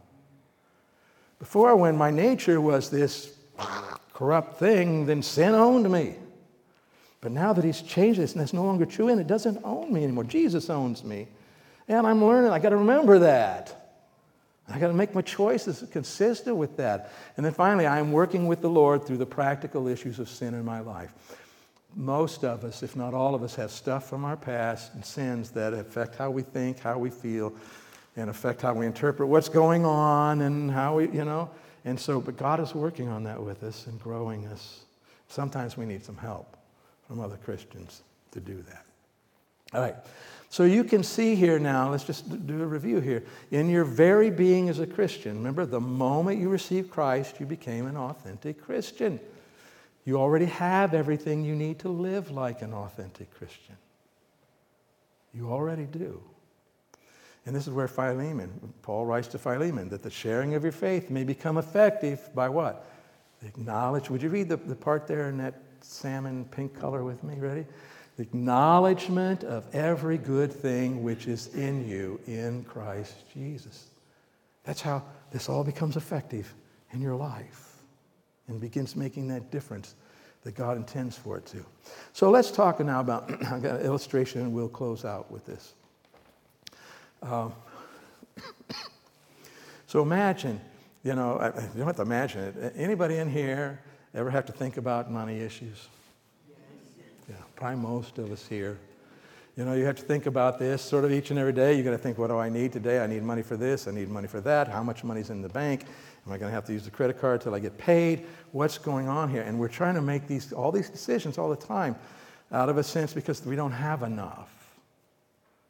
[1.38, 3.36] Before, when my nature was this
[4.12, 6.14] corrupt thing, then sin owned me.
[7.20, 9.92] But now that he's changed this and that's no longer true and it doesn't own
[9.92, 11.26] me anymore, Jesus owns me.
[11.88, 13.83] And I'm learning, I got to remember that.
[14.68, 17.12] I got to make my choices consistent with that.
[17.36, 20.64] And then finally, I'm working with the Lord through the practical issues of sin in
[20.64, 21.12] my life.
[21.94, 25.50] Most of us, if not all of us, have stuff from our past and sins
[25.50, 27.54] that affect how we think, how we feel,
[28.16, 31.50] and affect how we interpret what's going on and how we, you know.
[31.84, 34.84] And so, but God is working on that with us and growing us.
[35.28, 36.56] Sometimes we need some help
[37.06, 38.86] from other Christians to do that.
[39.74, 39.96] All right.
[40.48, 43.24] So you can see here now, let's just do a review here.
[43.50, 47.86] In your very being as a Christian, remember, the moment you received Christ, you became
[47.86, 49.18] an authentic Christian.
[50.04, 53.76] You already have everything you need to live like an authentic Christian.
[55.34, 56.22] You already do.
[57.46, 61.10] And this is where Philemon, Paul writes to Philemon, that the sharing of your faith
[61.10, 62.86] may become effective by what?
[63.44, 64.08] Acknowledge.
[64.08, 67.34] Would you read the, the part there in that salmon pink color with me?
[67.38, 67.66] Ready?
[68.16, 73.86] The acknowledgement of every good thing which is in you in Christ Jesus.
[74.64, 76.54] That's how this all becomes effective
[76.92, 77.72] in your life
[78.48, 79.94] and begins making that difference
[80.42, 81.64] that God intends for it to.
[82.12, 85.74] So let's talk now about, I've got an illustration and we'll close out with this.
[87.22, 87.52] Um,
[89.86, 90.60] so imagine,
[91.02, 92.74] you know, you don't have to imagine it.
[92.76, 93.80] Anybody in here
[94.14, 95.88] Ever have to think about money issues?
[97.28, 98.78] Yeah, probably most of us here.
[99.56, 101.74] You know, you have to think about this sort of each and every day.
[101.74, 103.02] You've got to think, what do I need today?
[103.02, 103.86] I need money for this.
[103.86, 104.66] I need money for that.
[104.66, 105.84] How much money's in the bank?
[106.26, 108.26] Am I going to have to use the credit card till I get paid?
[108.50, 109.42] What's going on here?
[109.42, 111.94] And we're trying to make these, all these decisions all the time
[112.50, 114.50] out of a sense because we don't have enough.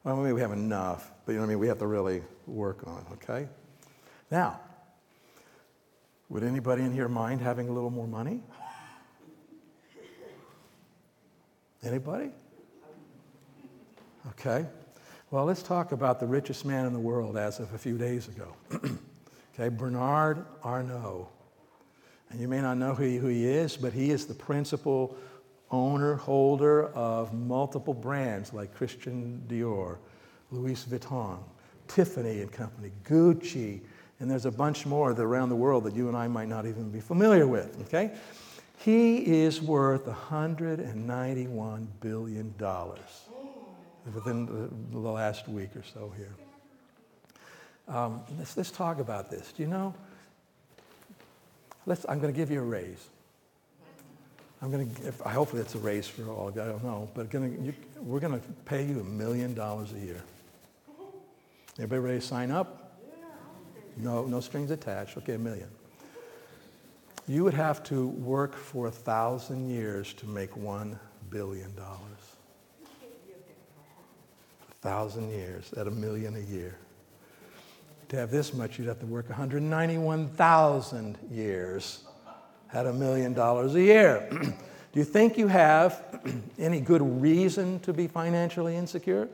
[0.03, 1.59] Well, maybe we have enough, but you know what I mean?
[1.59, 3.47] We have to really work on it, okay?
[4.31, 4.59] Now,
[6.29, 8.41] would anybody in here mind having a little more money?
[11.85, 12.31] Anybody?
[14.29, 14.65] Okay.
[15.29, 18.27] Well, let's talk about the richest man in the world as of a few days
[18.27, 18.55] ago.
[19.53, 21.29] okay, Bernard Arnault.
[22.31, 25.15] And you may not know who he, who he is, but he is the principal
[25.69, 29.97] owner, holder of multiple brands like Christian Dior,
[30.49, 31.37] Louis Vuitton,
[31.87, 33.81] Tiffany and Company, Gucci,
[34.19, 36.89] and there's a bunch more around the world that you and I might not even
[36.89, 38.11] be familiar with, okay?
[38.77, 42.53] He is worth $191 billion
[44.13, 46.35] within the last week or so here.
[47.87, 49.51] Um, let's, let's talk about this.
[49.51, 49.93] Do you know?
[51.85, 53.09] Let's, I'm going to give you a raise.
[54.61, 55.07] I'm going to.
[55.07, 56.47] If, hopefully, it's a raise for all.
[56.47, 59.53] Of you, I don't know, but gonna, you, we're going to pay you a million
[59.53, 60.23] dollars a year.
[61.77, 62.99] Everybody ready to sign up?
[63.97, 65.17] No, no strings attached.
[65.17, 65.69] Okay, a million.
[67.27, 70.99] You would have to work for a thousand years to make one
[71.31, 72.01] billion dollars.
[74.69, 76.77] A thousand years at a million a year.
[78.09, 82.03] To have this much, you'd have to work 191,000 years
[82.71, 84.27] at a million dollars a year.
[84.31, 86.21] Do you think you have
[86.59, 89.27] any good reason to be financially insecure?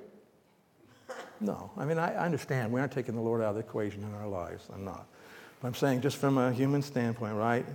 [1.41, 1.71] No.
[1.75, 2.71] I mean, I understand.
[2.71, 4.67] We aren't taking the Lord out of the equation in our lives.
[4.73, 5.07] I'm not.
[5.63, 7.65] I'm saying, just from a human standpoint, right?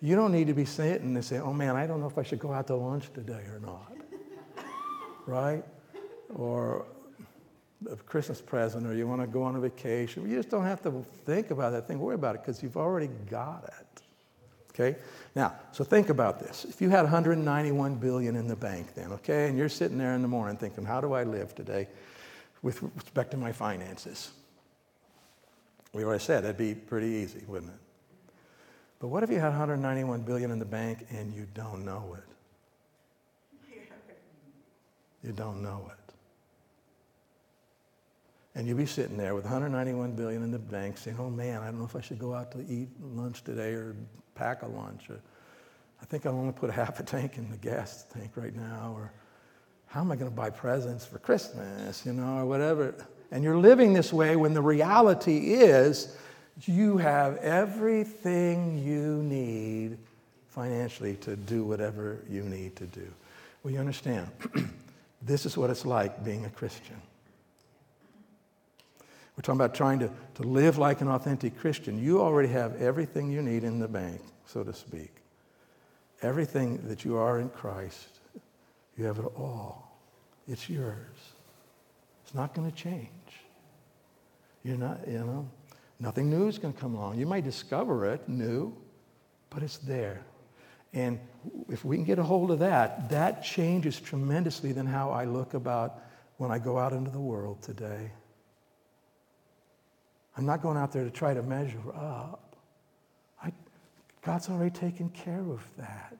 [0.00, 2.22] You don't need to be sitting and say, oh man, I don't know if I
[2.22, 3.92] should go out to lunch today or not.
[5.26, 5.62] right?
[6.34, 6.86] Or
[7.90, 10.28] a Christmas present, or you want to go on a vacation.
[10.28, 13.08] You just don't have to think about that thing, worry about it, because you've already
[13.30, 14.02] got it.
[14.70, 14.98] Okay?
[15.34, 16.64] Now, so think about this.
[16.64, 20.22] If you had 191 billion in the bank then, okay, and you're sitting there in
[20.22, 21.88] the morning thinking, how do I live today?
[22.62, 24.30] with respect to my finances.
[25.92, 27.78] We already said that'd be pretty easy, wouldn't it?
[29.00, 32.24] But what if you had 191 billion in the bank and you don't know it?
[35.24, 36.14] You don't know it.
[38.54, 41.66] And you'd be sitting there with 191 billion in the bank saying, oh man, I
[41.66, 43.96] don't know if I should go out to eat lunch today or
[44.34, 45.08] pack a lunch.
[45.08, 45.20] Or,
[46.02, 48.92] I think I'll only put half a tank in the gas tank right now.
[48.94, 49.12] Or
[49.86, 52.94] how am I going to buy presents for Christmas, you know, or whatever.
[53.30, 56.16] And you're living this way when the reality is
[56.62, 59.98] you have everything you need
[60.48, 63.06] financially to do whatever you need to do.
[63.62, 64.28] Well, you understand,
[65.22, 67.00] this is what it's like being a Christian.
[69.36, 72.02] We're talking about trying to, to live like an authentic Christian.
[72.02, 75.14] You already have everything you need in the bank, so to speak.
[76.20, 78.20] Everything that you are in Christ
[79.00, 79.96] you have it all.
[80.46, 81.16] It's yours.
[82.22, 83.08] It's not going to change.
[84.62, 85.48] You're not, you know,
[85.98, 87.18] nothing new is going to come along.
[87.18, 88.76] You might discover it new,
[89.48, 90.22] but it's there.
[90.92, 91.18] And
[91.68, 95.54] if we can get a hold of that, that changes tremendously than how I look
[95.54, 96.02] about
[96.36, 98.10] when I go out into the world today.
[100.36, 102.56] I'm not going out there to try to measure up.
[103.42, 103.52] I,
[104.22, 106.18] God's already taken care of that.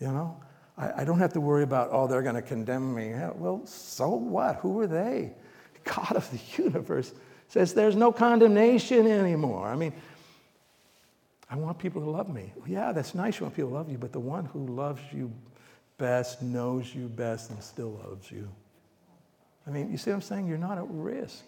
[0.00, 0.40] You know?
[0.78, 3.12] I, I don't have to worry about, oh, they're going to condemn me.
[3.34, 4.56] Well, so what?
[4.56, 5.32] Who are they?
[5.84, 7.12] God of the universe
[7.48, 9.66] says there's no condemnation anymore.
[9.66, 9.92] I mean,
[11.50, 12.52] I want people to love me.
[12.66, 15.32] Yeah, that's nice you want people to love you, but the one who loves you
[15.98, 18.48] best knows you best and still loves you.
[19.66, 20.46] I mean, you see what I'm saying?
[20.46, 21.42] You're not at risk.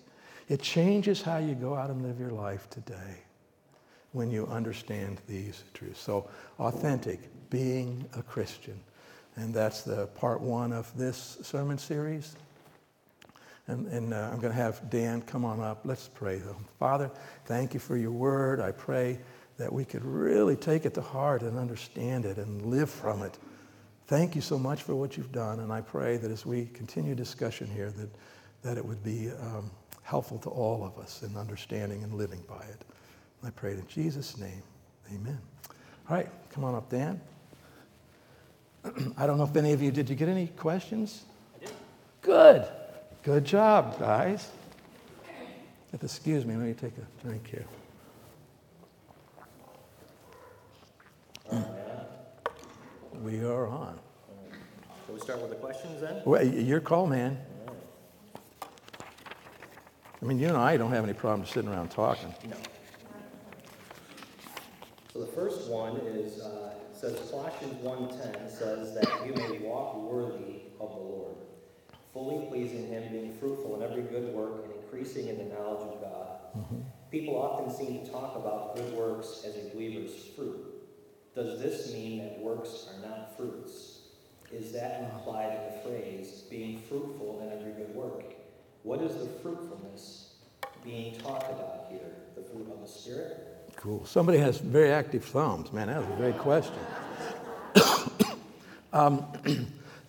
[0.48, 3.22] It changes how you go out and live your life today
[4.10, 6.00] when you understand these truths.
[6.00, 6.28] So,
[6.58, 8.78] authentic, being a Christian.
[9.36, 12.36] And that's the part one of this sermon series.
[13.68, 15.82] And, and uh, I'm going to have Dan come on up.
[15.84, 16.56] Let's pray, though.
[16.78, 17.10] Father,
[17.44, 18.60] thank you for your word.
[18.60, 19.18] I pray
[19.58, 23.38] that we could really take it to heart and understand it and live from it.
[24.06, 25.60] Thank you so much for what you've done.
[25.60, 28.10] And I pray that as we continue discussion here, that,
[28.62, 29.70] that it would be um,
[30.02, 32.84] helpful to all of us in understanding and living by it.
[33.44, 34.62] I pray it in Jesus' name.
[35.14, 35.38] Amen.
[36.08, 37.20] All right, come on up, Dan.
[39.16, 40.10] I don't know if any of you did.
[40.10, 41.24] You get any questions?
[41.54, 41.74] I did.
[42.22, 42.68] Good.
[43.22, 44.50] Good job, guys.
[45.92, 47.66] If excuse me, let me take a drink here.
[53.22, 54.00] We are on.
[55.06, 56.22] Shall we start with the questions then?
[56.24, 57.38] Well, your call, man.
[60.20, 62.34] I mean, you and I don't have any problem sitting around talking.
[62.48, 62.56] No.
[65.12, 70.62] So the first one is uh, says Colossians 1.10 says that you may walk worthy
[70.80, 71.36] of the Lord,
[72.12, 76.00] fully pleasing him, being fruitful in every good work and increasing in the knowledge of
[76.00, 76.26] God.
[76.56, 76.80] Mm-hmm.
[77.10, 80.66] People often seem to talk about good works as a believer's fruit.
[81.34, 84.00] Does this mean that works are not fruits?
[84.52, 88.34] Is that implied in the phrase, being fruitful in every good work?
[88.82, 90.34] What is the fruitfulness
[90.84, 92.00] being talked about here?
[92.36, 93.70] The fruit of the Spirit?
[93.76, 94.04] Cool.
[94.04, 95.72] Somebody has very active thumbs.
[95.72, 96.74] Man, that was a great question.
[98.92, 99.24] um,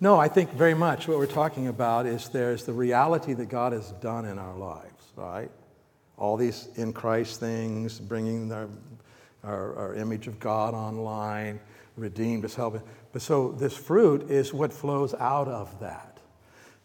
[0.04, 3.72] no, I think very much what we're talking about is there's the reality that God
[3.72, 5.50] has done in our lives, right?
[6.18, 8.68] All these in Christ things, bringing our,
[9.42, 11.58] our, our image of God online,
[11.96, 12.82] redeemed us, helping.
[13.14, 16.18] But so this fruit is what flows out of that.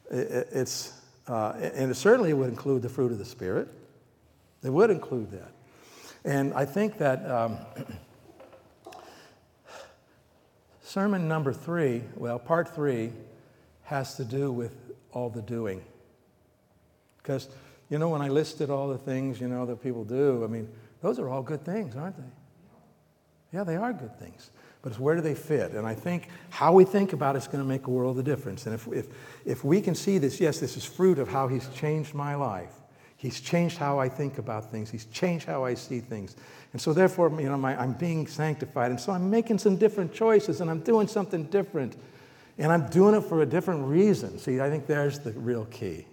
[0.09, 0.93] It, it's,
[1.27, 3.67] uh, and it certainly would include the fruit of the Spirit.
[4.63, 5.51] It would include that.
[6.23, 7.57] And I think that um,
[10.89, 13.11] sermon number three, well, part three,
[13.83, 14.75] has to do with
[15.11, 15.83] all the doing.
[17.17, 17.47] Because,
[17.89, 20.67] you know, when I listed all the things, you know, that people do, I mean,
[21.01, 22.31] those are all good things, aren't they?
[23.53, 24.49] Yeah, they are good things.
[24.81, 25.73] But it's where do they fit?
[25.73, 28.25] And I think how we think about it is going to make a world of
[28.25, 28.65] difference.
[28.65, 29.07] And if, if,
[29.45, 32.73] if we can see this, yes, this is fruit of how he's changed my life.
[33.19, 34.89] He's changed how I think about things.
[34.89, 36.37] He's changed how I see things.
[36.71, 38.91] And so, therefore, you know, my, I'm being sanctified.
[38.91, 41.97] And so I'm making some different choices and I'm doing something different.
[42.57, 44.39] And I'm doing it for a different reason.
[44.39, 46.05] See, I think there's the real key.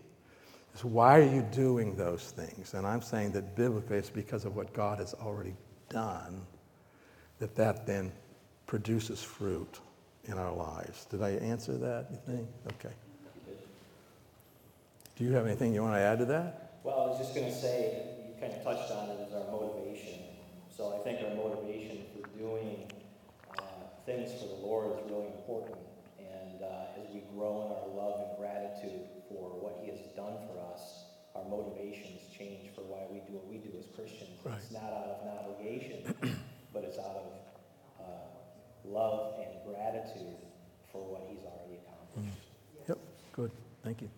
[0.75, 2.75] Is why are you doing those things?
[2.75, 5.55] And I'm saying that biblically it's because of what God has already
[5.89, 6.43] done
[7.39, 8.11] that that then
[8.67, 9.79] produces fruit
[10.25, 11.05] in our lives.
[11.05, 12.49] Did I answer that, you think?
[12.73, 12.95] Okay.
[15.15, 16.66] Do you have anything you want to add to that?
[16.87, 19.51] Well, I was just going to say, you kind of touched on it as our
[19.51, 20.23] motivation.
[20.71, 22.87] So I think our motivation for doing
[23.59, 25.83] uh, things for the Lord is really important.
[26.23, 30.39] And uh, as we grow in our love and gratitude for what He has done
[30.47, 34.39] for us, our motivations change for why we do what we do as Christians.
[34.47, 34.55] Right.
[34.55, 36.07] It's not out of an obligation,
[36.73, 37.27] but it's out of
[37.99, 38.31] uh,
[38.87, 40.39] love and gratitude
[40.95, 42.47] for what He's already accomplished.
[42.87, 42.99] Yep,
[43.35, 43.51] good.
[43.83, 44.11] Thank you.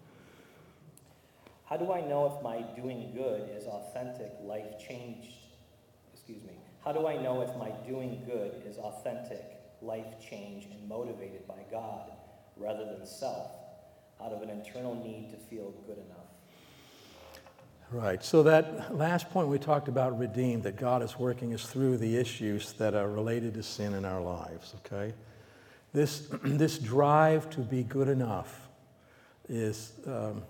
[1.69, 5.35] How do I know if my doing good is authentic, life changed?
[6.15, 6.55] Excuse me.
[6.83, 9.45] How do I know if my doing good is authentic,
[9.83, 12.13] life change, and motivated by God
[12.57, 13.51] rather than self,
[14.19, 16.29] out of an internal need to feel good enough?
[17.91, 18.25] Right.
[18.25, 22.17] So that last point we talked about redeemed, that God is working us through the
[22.17, 25.15] issues that are related to sin in our lives, okay?
[25.93, 28.69] This, this drive to be good enough
[29.49, 30.43] is um,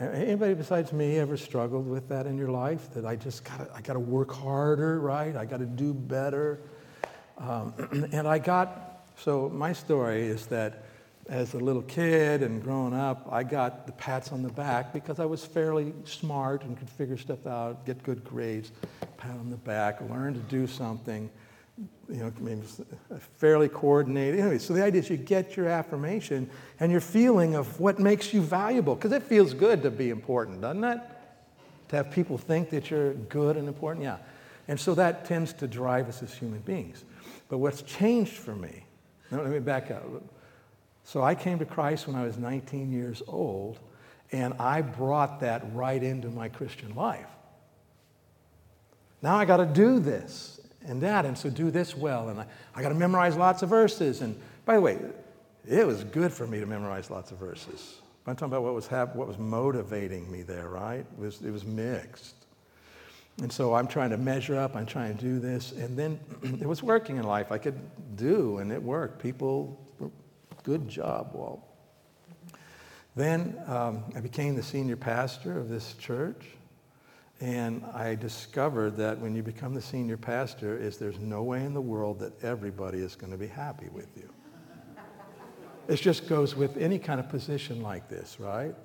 [0.00, 2.92] Anybody besides me ever struggled with that in your life?
[2.94, 5.36] That I just got I got to work harder, right?
[5.36, 6.60] I got to do better.
[7.38, 7.74] Um,
[8.12, 10.84] and I got so my story is that
[11.28, 15.20] as a little kid and growing up, I got the pats on the back because
[15.20, 18.72] I was fairly smart and could figure stuff out, get good grades,
[19.18, 21.30] pat on the back, learn to do something
[21.78, 22.62] you know, maybe
[23.38, 24.40] fairly coordinated.
[24.40, 26.50] Anyway, so the idea is you get your affirmation
[26.80, 30.60] and your feeling of what makes you valuable, because it feels good to be important,
[30.60, 31.00] doesn't it?
[31.88, 34.18] To have people think that you're good and important, yeah.
[34.68, 37.04] And so that tends to drive us as human beings.
[37.48, 38.84] But what's changed for me,
[39.30, 40.04] let me back up.
[41.04, 43.78] So I came to Christ when I was 19 years old,
[44.30, 47.28] and I brought that right into my Christian life.
[49.20, 52.28] Now I got to do this and that, and so do this well.
[52.28, 54.20] And I, I got to memorize lots of verses.
[54.20, 54.98] And by the way,
[55.68, 58.00] it was good for me to memorize lots of verses.
[58.26, 61.00] I'm talking about what was, hap- what was motivating me there, right?
[61.00, 62.34] It was, it was mixed.
[63.40, 65.72] And so I'm trying to measure up, I'm trying to do this.
[65.72, 66.20] And then
[66.60, 67.50] it was working in life.
[67.50, 67.78] I could
[68.16, 69.22] do, and it worked.
[69.22, 69.80] People,
[70.62, 71.62] good job, Walt.
[73.14, 76.46] Then um, I became the senior pastor of this church.
[77.42, 81.74] And I discovered that when you become the senior pastor is there's no way in
[81.74, 84.30] the world that everybody is going to be happy with you.
[85.88, 88.76] It just goes with any kind of position like this, right?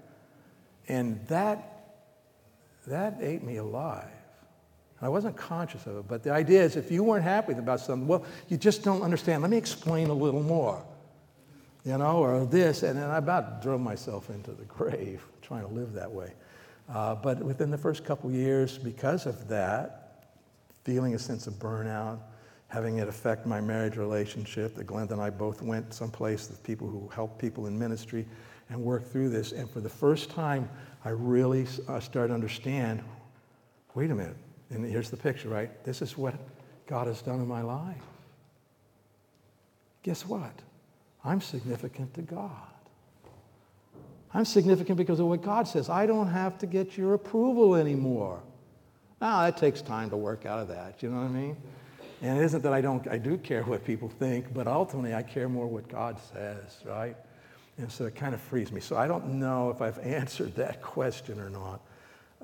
[0.88, 2.00] And that,
[2.88, 4.10] that ate me alive.
[5.04, 8.08] I wasn't conscious of it, but the idea is if you weren't happy about something,
[8.08, 9.44] well, you just don't understand.
[9.44, 10.84] Let me explain a little more,
[11.86, 12.82] you know, or this.
[12.82, 16.34] And then I about drove myself into the grave trying to live that way.
[16.90, 20.26] Uh, but within the first couple years, because of that,
[20.84, 22.20] feeling a sense of burnout,
[22.70, 26.88] having it affect my marriage relationship, that Glenda and I both went someplace with people
[26.88, 28.26] who help people in ministry
[28.70, 29.52] and worked through this.
[29.52, 30.70] And for the first time,
[31.04, 33.04] I really uh, started to understand
[33.98, 34.36] wait a minute,
[34.70, 35.84] and here's the picture, right?
[35.84, 36.36] This is what
[36.86, 38.04] God has done in my life.
[40.04, 40.54] Guess what?
[41.26, 42.52] I'm significant to God.
[44.38, 45.90] I'm significant because of what God says.
[45.90, 48.40] I don't have to get your approval anymore.
[49.20, 51.58] Now, that takes time to work out of that, you know what I mean?
[52.22, 55.24] And it isn't that I don't, I do care what people think, but ultimately I
[55.24, 57.18] care more what God says, right?
[57.80, 58.80] And so it kind of frees me.
[58.80, 61.82] So I don't know if I've answered that question or not.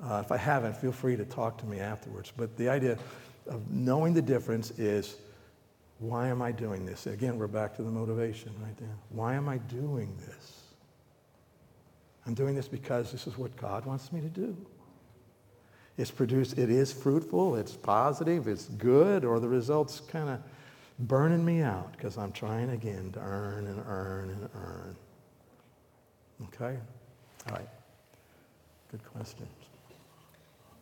[0.02, 2.32] Uh, if I haven't, feel free to talk to me afterwards.
[2.36, 2.98] But the idea
[3.46, 5.18] of knowing the difference is
[6.00, 7.06] why am I doing this?
[7.06, 8.96] Again, we're back to the motivation right there.
[9.10, 10.63] Why am I doing this?
[12.26, 14.56] I'm doing this because this is what God wants me to do.
[15.96, 20.40] It's produced, it is fruitful, it's positive, it's good, or the results kind of
[20.98, 24.96] burning me out because I'm trying again to earn and earn and earn.
[26.44, 26.78] Okay?
[27.48, 27.68] All right.
[28.90, 29.48] Good questions.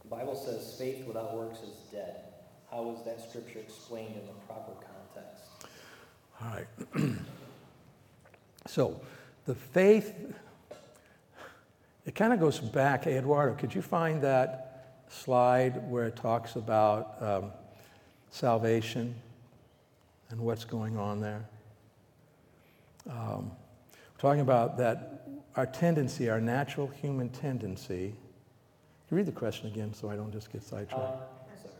[0.02, 2.16] The Bible says faith without works is dead.
[2.70, 5.42] How is that scripture explained in the proper context?
[6.40, 7.18] All right.
[8.66, 9.00] so,
[9.44, 10.14] the faith,
[12.04, 13.04] it kind of goes back.
[13.04, 17.52] Hey, Eduardo, could you find that slide where it talks about um,
[18.30, 19.14] salvation
[20.30, 21.44] and what's going on there?
[23.08, 23.50] Um,
[24.14, 25.22] we're talking about that
[25.56, 28.14] our tendency, our natural human tendency.
[29.08, 30.94] Can you read the question again so I don't just get sidetracked?
[30.94, 31.74] Uh, sorry.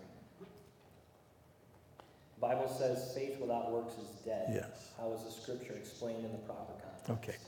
[2.38, 4.50] Bible says faith without works is dead.
[4.52, 4.90] Yes.
[4.98, 7.10] How is the scripture explained in the proper context?
[7.10, 7.38] Okay.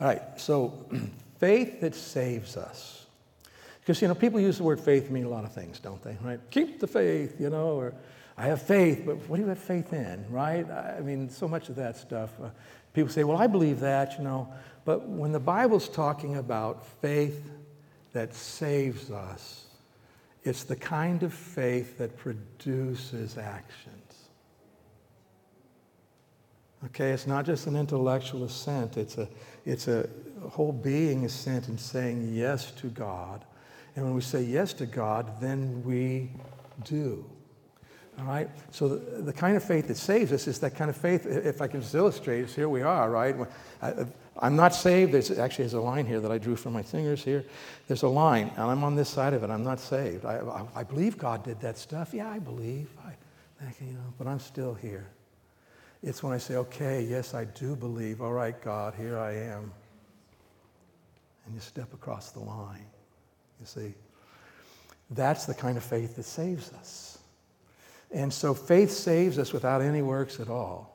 [0.00, 0.22] All right.
[0.36, 0.86] So,
[1.38, 3.06] faith that saves us.
[3.80, 6.02] Because, you know, people use the word faith to mean a lot of things, don't
[6.02, 6.16] they?
[6.22, 6.38] Right?
[6.50, 7.94] Keep the faith, you know, or
[8.36, 10.70] I have faith, but what do you have faith in, right?
[10.70, 12.30] I mean, so much of that stuff.
[12.40, 12.50] Uh,
[12.92, 14.52] people say, well, I believe that, you know.
[14.84, 17.50] But when the Bible's talking about faith
[18.12, 19.66] that saves us,
[20.44, 23.97] it's the kind of faith that produces actions.
[26.86, 29.28] Okay, it's not just an intellectual assent, it's a,
[29.66, 30.08] it's a
[30.50, 33.44] whole being assent in saying yes to God.
[33.96, 36.30] And when we say yes to God, then we
[36.84, 37.28] do.
[38.18, 38.48] All right?
[38.70, 41.60] So the, the kind of faith that saves us is that kind of faith, if
[41.60, 43.34] I can just illustrate it, here we are, right?
[43.82, 44.06] I,
[44.38, 45.12] I'm not saved.
[45.12, 47.44] There's actually there's a line here that I drew from my fingers here.
[47.88, 49.50] There's a line, and I'm on this side of it.
[49.50, 50.24] I'm not saved.
[50.24, 52.14] I, I, I believe God did that stuff.
[52.14, 52.88] Yeah, I believe.
[53.04, 53.12] I,
[53.80, 55.08] you know, but I'm still here.
[56.02, 58.20] It's when I say, okay, yes, I do believe.
[58.20, 59.72] All right, God, here I am.
[61.44, 62.86] And you step across the line.
[63.60, 63.94] You see,
[65.10, 67.18] that's the kind of faith that saves us.
[68.10, 70.94] And so faith saves us without any works at all.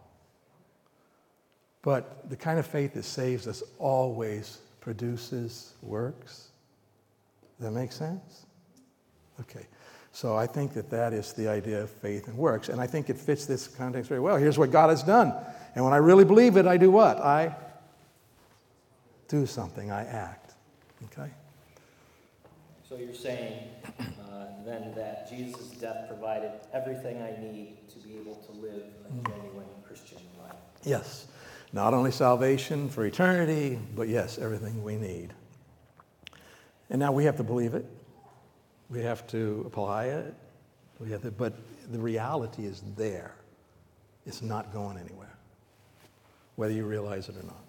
[1.81, 6.47] But the kind of faith that saves us always produces works.
[7.57, 8.45] Does that make sense?
[9.41, 9.67] Okay.
[10.13, 12.69] So I think that that is the idea of faith and works.
[12.69, 14.37] And I think it fits this context very well.
[14.37, 15.33] Here's what God has done.
[15.73, 17.17] And when I really believe it, I do what?
[17.17, 17.55] I
[19.27, 20.53] do something, I act.
[21.05, 21.31] Okay?
[22.87, 28.35] So you're saying uh, then that Jesus' death provided everything I need to be able
[28.35, 29.27] to live a mm.
[29.27, 30.53] genuine Christian life?
[30.83, 31.25] Yes.
[31.73, 35.33] Not only salvation for eternity, but yes, everything we need.
[36.91, 37.87] And now we have to believe it.
[38.93, 40.35] We have to apply it.
[40.99, 41.53] We have to, but
[41.91, 43.33] the reality is there.
[44.27, 45.35] It's not going anywhere,
[46.57, 47.63] whether you realize it or not.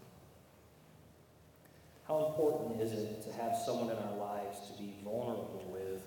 [2.06, 6.02] How important is it to have someone in our lives to be vulnerable with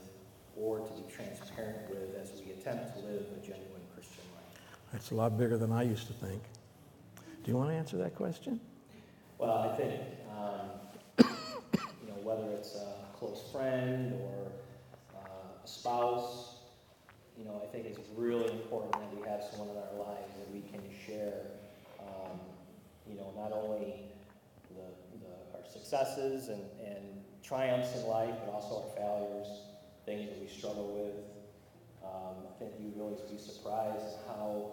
[0.55, 4.61] or to be transparent with as we attempt to live a genuine Christian life?
[4.93, 6.43] That's a lot bigger than I used to think.
[7.43, 8.59] Do you want to answer that question?
[9.39, 9.99] Well, I think,
[10.38, 10.70] um,
[12.03, 14.51] you know, whether it's a close friend or
[15.88, 16.56] spouse,
[17.38, 20.52] you know, I think it's really important that we have someone in our lives that
[20.54, 21.46] we can share,
[22.02, 22.40] um,
[23.08, 24.04] you know, not only
[24.76, 24.84] the,
[25.20, 29.48] the, our successes and, and triumphs in life, but also our failures,
[30.06, 31.24] things that we struggle with.
[32.04, 34.72] Um, I think you'd really be surprised how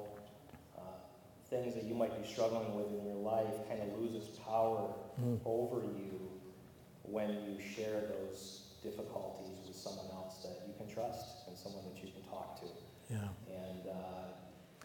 [0.77, 0.81] uh,
[1.49, 4.91] things that you might be struggling with in your life kind of loses power
[5.23, 5.39] mm.
[5.45, 6.19] over you
[7.03, 11.99] when you share those difficulties with someone else that you can trust and someone that
[12.03, 12.67] you can talk to.
[13.11, 13.19] Yeah.
[13.49, 14.31] And, uh,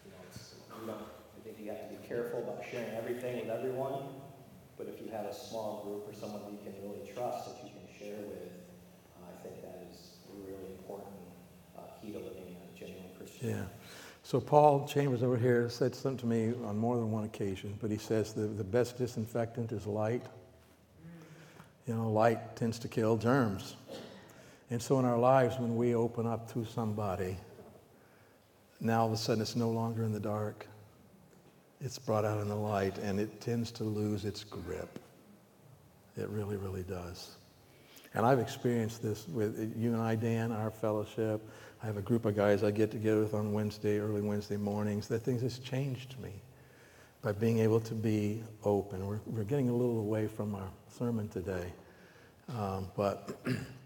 [0.04, 3.40] you know, it's, you don't, I think you have to be careful about sharing everything
[3.40, 4.02] with everyone,
[4.76, 7.64] but if you have a small group or someone that you can really trust that
[7.64, 8.52] you can share with,
[9.20, 11.16] uh, I think that is a really important
[11.76, 13.50] uh, key to living a genuine Christian.
[13.50, 13.64] Yeah.
[14.22, 17.90] So Paul Chambers over here said something to me on more than one occasion, but
[17.90, 20.22] he says the, the best disinfectant is light.
[21.86, 23.74] You know, light tends to kill germs.
[24.70, 27.36] And so in our lives, when we open up to somebody,
[28.80, 30.66] now all of a sudden it's no longer in the dark.
[31.80, 34.98] It's brought out in the light, and it tends to lose its grip.
[36.16, 37.36] It really, really does.
[38.14, 41.40] And I've experienced this with you and I, Dan, our fellowship.
[41.82, 45.08] I have a group of guys I get together with on Wednesday, early Wednesday mornings.
[45.08, 46.32] That things has changed me
[47.22, 49.06] by being able to be open.
[49.06, 50.68] We're, we're getting a little away from our
[50.98, 51.72] sermon today.
[52.48, 53.40] Um, but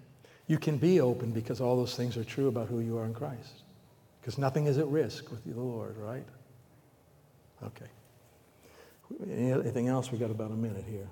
[0.46, 3.14] You can be open because all those things are true about who you are in
[3.14, 3.62] Christ.
[4.20, 6.26] Because nothing is at risk with the Lord, right?
[7.62, 7.86] Okay.
[9.30, 10.10] Anything else?
[10.10, 11.08] We've got about a minute here.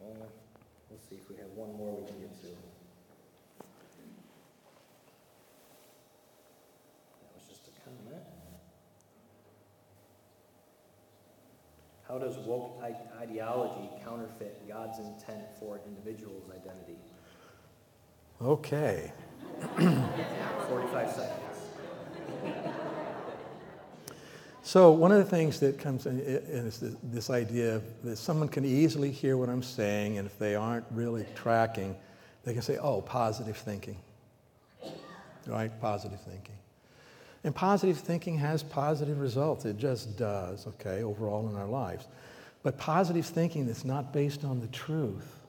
[0.00, 0.26] Uh,
[0.90, 2.46] Let's see if we have one more we can get to.
[7.18, 8.22] That was just a comment.
[12.06, 12.82] How does woke
[13.20, 16.98] ideology counterfeit God's intent for an individual's identity?
[18.44, 19.12] Okay.
[19.76, 21.38] 45 seconds.
[24.64, 28.64] So one of the things that comes in, is this, this idea that someone can
[28.64, 31.94] easily hear what I'm saying, and if they aren't really tracking,
[32.44, 33.96] they can say, "Oh, positive thinking."
[35.46, 35.70] Right?
[35.80, 36.56] Positive thinking.
[37.44, 39.64] And positive thinking has positive results.
[39.64, 42.06] It just does, okay, overall in our lives.
[42.62, 45.41] But positive thinking that's not based on the truth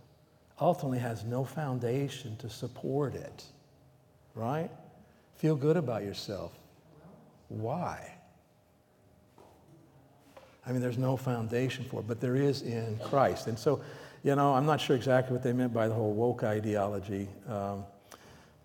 [0.63, 3.43] ultimately has no foundation to support it.
[4.33, 4.71] Right?
[5.35, 6.53] Feel good about yourself.
[7.49, 8.13] Why?
[10.65, 13.47] I mean, there's no foundation for it, but there is in Christ.
[13.47, 13.81] And so,
[14.23, 17.83] you know, I'm not sure exactly what they meant by the whole woke ideology, um,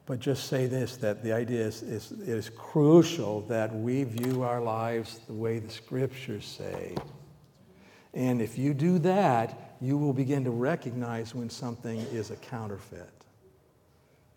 [0.06, 4.42] but just say this that the idea is, is it is crucial that we view
[4.42, 6.94] our lives the way the scriptures say.
[8.14, 13.10] And if you do that, you will begin to recognize when something is a counterfeit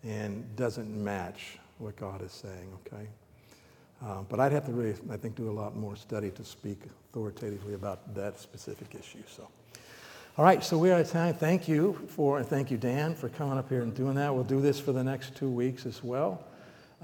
[0.04, 3.08] and doesn't match what God is saying, okay?
[4.04, 6.82] Uh, but I'd have to really, I think, do a lot more study to speak
[7.10, 9.22] authoritatively about that specific issue.
[9.28, 9.48] So,
[10.38, 11.34] all right, so we're of time.
[11.34, 14.34] Thank you for, and thank you, Dan, for coming up here and doing that.
[14.34, 16.42] We'll do this for the next two weeks as well.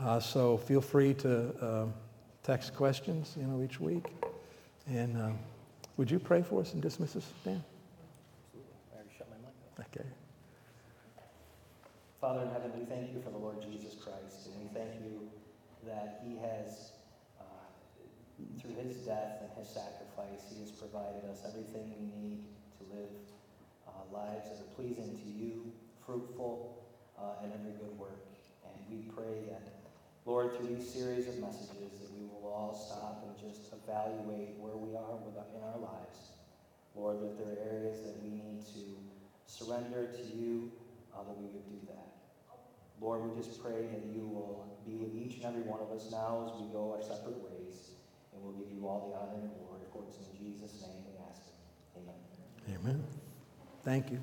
[0.01, 1.86] Uh, so feel free to uh,
[2.43, 4.07] text questions, you know, each week.
[4.89, 5.30] And uh,
[5.99, 7.62] would you pray for us and dismiss us, Dan?
[8.55, 9.68] I already shut my mic off.
[9.79, 10.07] Okay.
[12.20, 15.31] Father in heaven, we thank you for the Lord Jesus Christ, and we thank you
[15.87, 16.99] that he has,
[17.39, 17.62] uh,
[18.59, 22.43] through his death and his sacrifice, he has provided us everything we need
[22.74, 23.14] to live
[23.87, 25.70] uh, lives that are pleasing to you,
[26.05, 26.83] fruitful,
[27.14, 28.26] uh, and every good work.
[28.66, 29.62] And we pray that,
[30.26, 34.74] Lord, through these series of messages, that we will all stop and just evaluate where
[34.74, 36.35] we are in our lives.
[36.97, 38.99] Lord, that there are areas that we need to
[39.49, 40.70] surrender to you,
[41.16, 42.07] uh, that we would do that.
[43.01, 46.11] Lord, we just pray that you will be with each and every one of us
[46.12, 47.96] now as we go our separate ways,
[48.32, 49.82] and we'll give you all the honor and glory.
[49.92, 51.42] For it's in Jesus' name we ask.
[51.96, 52.78] Amen.
[52.78, 53.05] Amen.
[53.82, 54.20] Thank you.